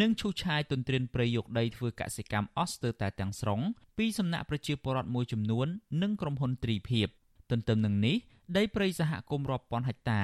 [0.00, 3.60] និងឈូសឆាយទន្ទ្រានព្រៃយកដីធ្វើកសិកម្មអស់ស្ទើរតែទាំងស្រុង
[3.98, 5.66] ពីសំណាក់ប្រជាពលរដ្ឋមួយចំនួន
[6.02, 7.08] និងក្រុមហ៊ុនទ្រីភិប
[7.50, 8.16] ទន្ទឹមនឹងនេះ
[8.56, 10.22] ដីព្រៃសហគមន៍រាប់ពាន់ហិកតា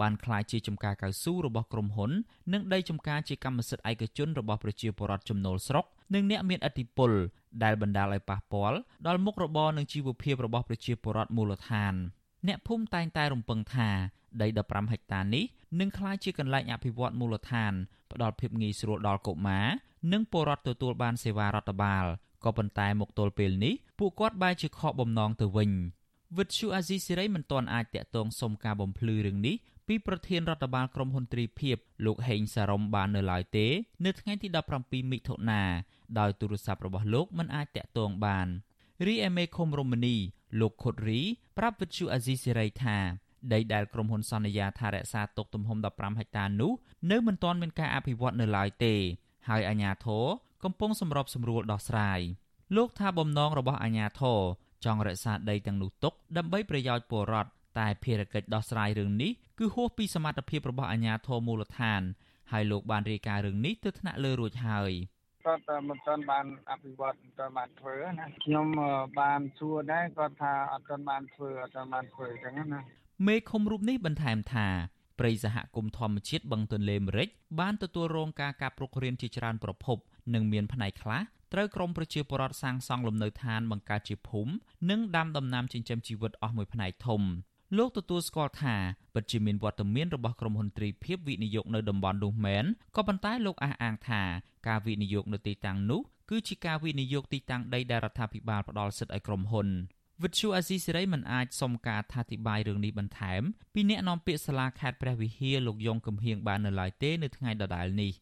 [0.00, 2.10] បានក្លាយជាចំការកៅស៊ូរបស់ក្រុមហ៊ុន
[2.52, 5.84] និងដីចំការជាកម្មសិទ្ធិឯកជនរបស់ប្រជាពលរដ្ឋចំណូលស្រុក
[6.14, 7.10] និងអ្នកមានឥទ្ធិពល
[7.62, 11.94] ដែលបណ្ដាលឲ្យប៉ះពាល់ដល់មុខរបរនិងជីវភាពរបស់ប្រជាពលរដ្ឋមូលដ្ឋាន
[12.48, 13.88] អ្នកភូមិតែងតែរំពឹងថា
[14.42, 15.44] ដី15ហិកតានេះ
[15.80, 17.72] នឹងក្លាយជាកន្លែងអភិវឌ្ឍមូលដ្ឋាន
[18.12, 19.66] ផ្ដល់ភាពងាយស្រួលដល់កុមារ
[20.12, 22.04] និងពលរដ្ឋទទួលបានសេវារដ្ឋបាល
[22.44, 25.70] ក៏ប៉ុន្តែមកទល់ពេលនេះពួកគាត់បែរជាខកបំណងទៅវិញ
[26.38, 29.56] វិទ្យុអាស៊ីសេរីមិនទាន់អាចតាក់ទងសុំការបំភ្លឺរឿងនេះ
[29.88, 31.76] ពីប្រធានរដ្ឋបាលក្រមហ៊ុនទ្រីភិប
[32.06, 33.66] លោកហេងសារ៉ុមបាននៅឡើយទេ
[34.04, 34.48] នៅថ្ងៃទី
[34.80, 35.62] 17មិថុនា
[36.18, 38.46] ដោយទូរស័ព្ទរបស់លោកមិនអាចតាក់ទងបាន
[39.06, 40.16] រីឯមេឃុំរមនី
[40.60, 41.20] លោកខុតរី
[41.58, 42.98] ប្រាប់វិទ្យុអាស៊ីសេរីថា
[43.52, 46.72] ដីដែលក្រុមហ៊ុនសន្យាថារក្សាទុកទំហំ15ហិកតានោះ
[47.10, 48.94] នៅមិនទាន់មានការអភិវឌ្ឍនៅឡើយទេ
[49.48, 50.24] ហើយអាជ្ញាធរ
[50.64, 52.20] កំពុងសម្របសម្រួលដោះស្រាយ
[52.76, 54.40] លោកថាបំណងរបស់អាជ្ញាធរ
[54.84, 62.02] ចង់រក្សាដីទាំងនោះទុកដើម្បីប្រយោជន៍ពលរដ្ឋ តែភារកិច្ចដោះស្រាយរឿងនេះគឺហួសពីសមត្ថភាពរបស់អាជ្ញាធរមូលដ្ឋាន
[62.52, 64.92] ហើយលោកបានរាយការណ៍រឿងនេះទៅថ្នាក់លើរួចហើយ
[65.46, 68.66] គាត់មិនទាន់បានអភិវឌ្ឍមិនទាន់បានធ្វើណាខ្ញុំ
[69.20, 72.80] បានសួរដែរគាត់ថាអត់ទាន់បានធ្វើអត់ទាន់បានធ្វើអញ្ចឹងណា
[73.26, 74.68] មេឃុំរូបនេះបន្ថែមថា
[75.18, 77.28] ព្រៃសហគមន៍ធម្មជាតិបឹងទន្លេមេរិច
[77.60, 79.96] បានទទួលរងការកាប់រុករានជាច្រើនប្រភព
[80.34, 84.52] និងមានផ្នែកខ្លះត្រូវក្រមប្រជាពលរដ្ឋសាងសង់លំនៅឋានបង្កើតជាភូមិ
[84.90, 87.22] និងដាំដំណាំចិញ្ចឹមជីវិតអស់មួយផ្នែកធំ
[87.78, 88.76] លោកទទួលស្គាល់ថា
[89.14, 92.64] ពិតជាមានវត្តមានរបស់ក្រុមហ៊ុនទ្រីភិបវិនិយោគនៅតំបន់នោះមែន
[92.96, 94.22] ក៏ប៉ុន្តែលោកអះអាងថា
[94.68, 96.00] ការវិនិយោគនៅទីតាំងនោះ
[96.30, 99.68] គឺជាការវិនិយោគទីតាំងដីដែលរដ្ឋាភិបាលផ្ដល់សិទ្ធិឲ្យក្រុមហ៊ុន
[100.22, 103.42] វិទ្យុអាស៊ីសេរីមិនអាចសុំការថាធិប្បាយរឿងនេះបន្ថែម
[103.74, 108.12] ពីអ្នកនាំពាក្យសាលាខេត្តព្រះវិហារលោកយងកំហៀងបាននៅឡើយទេនៅថ្ងៃដដែលនេះ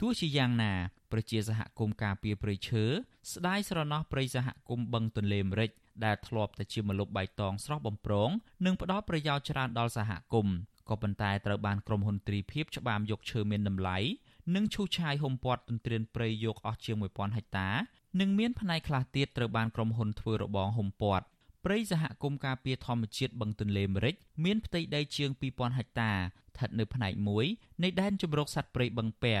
[0.00, 0.72] ទោះជាយ៉ាងណា
[1.12, 2.84] ប្រជាសហគមន៍ការពារព្រៃឈើ
[3.32, 5.70] ស្ដាយស្រណោះព្រៃសហគមន៍បឹងទន្លេមេរិច
[6.04, 8.30] ដែលធ្លាប់តែជាម្លប់បៃតងស្រស់បំព្រង
[8.64, 10.56] និងផ្ដល់ប្រយោជន៍ច្រើនដល់សហគមន៍
[10.88, 13.98] ក៏ប៉ុន្តែត្រូវបានក្រុមហ៊ុនទ្រីភិបច្បាមយកឈើមានតម្លៃ
[14.54, 17.68] និងឈូសឆាយហុំព័ទ្ធទន្ទ្រានព្រៃយកអស់ជាង1000ហិកតា
[18.20, 21.24] និងមានផ្នែកខ្លះទៀតត្រូវបានក្រុមហ៊ុនធ្វើរបងហុំព័ទ្ធ
[21.64, 27.46] ព្រៃសហគមន៍ការពារធម្មជាតិបឹងទន្លេមេរិចមានផ្ទៃដីជាង2000ហិកតាស្ថិតនៅផ្នែកមួយ
[27.82, 29.36] នៃដែនជម្រកសត្វព្រៃបឹងពែ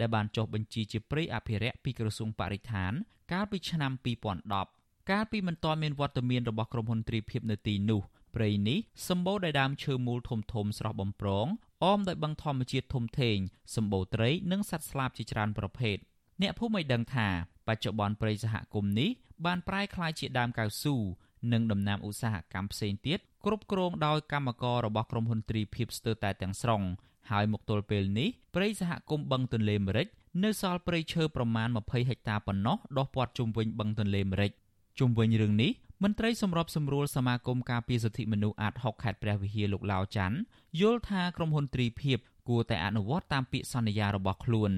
[0.00, 2.92] ដែលបានចុះបញ្ជីជាព្រៃអភិរក្សពីក្រសួងបរិស្ថាន
[3.32, 3.92] កាលពីឆ្នាំ
[4.36, 4.77] 2010
[5.10, 8.00] កាលពីមិនទាន់មានវត្តមានរបស់ក្រុមហ៊ុនទ្រីភិបនៅទីនោះ
[8.34, 8.78] ព្រៃនេះ
[9.08, 11.46] សម្បូរដោយដើមឈើមូលធំធំស្រស់បំព្រង
[11.84, 13.38] អមដោយបឹងធម្មជាតិធំធេង
[13.74, 15.96] សម្បូរត្រីនិងសត្វស្លាបជាច្រើនប្រភេទ
[16.42, 17.28] អ្នកភូមិឲ្យដឹងថា
[17.68, 19.10] បច្ចុប្បន្នព្រៃសហគមន៍នេះ
[19.46, 20.96] បានប្រែក្លាយជាដើមកៅស៊ូ
[21.52, 26.82] និងដំណាំឧស្សាហកម្មផ្សេងទៀតគ្រប់គ្រងដោយកម្មកររបស់ក្រុមហ៊ុនទ្រីភិបស្ទើរតែទាំងស្រុង
[27.30, 30.06] ហើយមកទល់ពេលនេះព្រៃសហគមន៍បឹងទន្លេមេរិច
[30.44, 34.52] នៅសល់ព្រៃឈើប្រមាណ20ហិកតាប៉ុណ្ណោះដុះព័ទ្ធជុំវិញបឹងទន្លេមេរិច
[34.98, 35.72] ជុំវិញរឿងនេះ
[36.04, 40.38] មន្ត្រីសម្របសម្រួលសមាគមការពារសិទ្ធិមនុស្សអាត6ខេត្តព្រះវិហារលោកឡាវច័ន្ទ
[40.80, 42.18] យល់ថាក្រុមហ៊ុនទ្រីភិប
[42.48, 44.72] គួរតែអនុវត្តតាមពាក្យសន្យារបស់ខ្លួន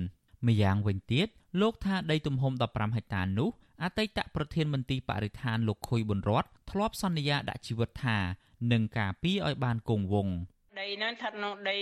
[0.47, 1.29] ម្យ៉ាងវិញទៀត
[1.61, 3.51] លោកថាដីទំហំ15ហិកតានោះ
[3.83, 8.19] អតីតប្រធានមន្ទីរបរិស្ថានលោកខុយប៊ុនរតធ្លាប់សន្យាដាក់ជីវិតថា
[8.73, 10.35] នឹងការពារឲ្យបានគង់វង្ស
[10.81, 11.79] ដីហ្នឹងស្ថិតក្នុងដី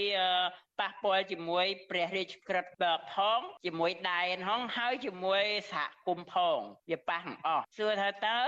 [0.80, 2.72] ប៉ះពាល់ជាមួយព្រះរាជក្រឹត្យ
[3.14, 6.58] ផងជាមួយដែនហងហើយជាមួយសហគមន៍ផង
[6.90, 8.40] វាប៉ះទាំងអស់សួរថាតើ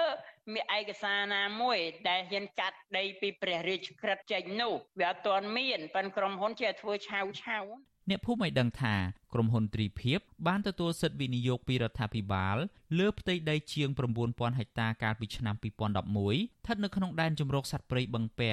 [0.52, 1.78] មានឯកសារណាមួយ
[2.08, 7.64] ដែលហ៊ានកាត់ដីពីព្រះរាជក្រឹត្យចេញនោះវាអត់ទាន់មានប៉ុនក្រុមហ៊ុនជាធ្វើឆាវឆាវ
[8.10, 8.94] អ្នកភូមិឲ្យដឹងថា
[9.34, 12.56] ក្រុមហ៊ុនទ្រីភិបបានទទួលសិទ្ធិវិនិយោគពីរដ្ឋាភិបាល
[12.98, 13.88] លើផ្ទៃដីជាង
[14.24, 18.52] 9000ហិកតាកាលពីឆ្នាំ2011ស្ថិតនៅក្នុងដែនជម្រកសត្វព្រៃបឹងពែ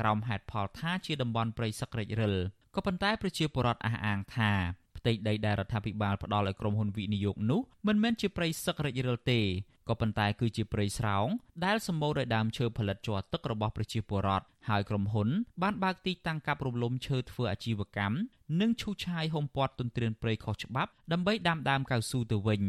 [0.00, 2.36] ក្រោមហេតុផលថាជាតំបន់ព្រៃសឹករិចរិល
[2.78, 4.50] ក៏ប៉ុន្តែប្រជាពលរដ្ឋអះអាងថា
[4.98, 9.40] ផ្ទៃដីដែលរដ្ឋាភិបាលផ្ដល់ឲ្យក្រុមហ៊ុនវិនិយោគនោះមិនមែនជាព្រៃសឹករិចរិលទេ
[9.88, 11.26] ក៏ប៉ុន្តែគឺជាព្រៃស្រោង
[11.64, 15.28] ដែលសម្បូរដោយដើមឈើផលិតជ័រទឹករបស់ប្រជាពលរដ្ឋហើយក្រុមហ៊ុន
[15.62, 18.16] បានបើកទីតាំងកាប់រំលំឈើធ្វើអាជីវកម្ម
[18.60, 22.62] និងឈូសឆាយហុំព័ទ្ធទន្ទ្រានព្រៃខុសច្បាប់ដើម្បីដាំដើមកៅស៊ូទៅវិញ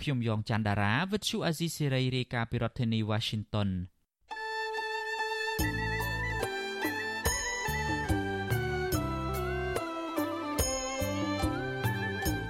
[0.00, 3.70] ខ្ញុំយ៉ងច័ន្ទដារាវិទ្យុអាស៊ីសេរីរាយការណ៍ពីរដ្ឋធានី Washington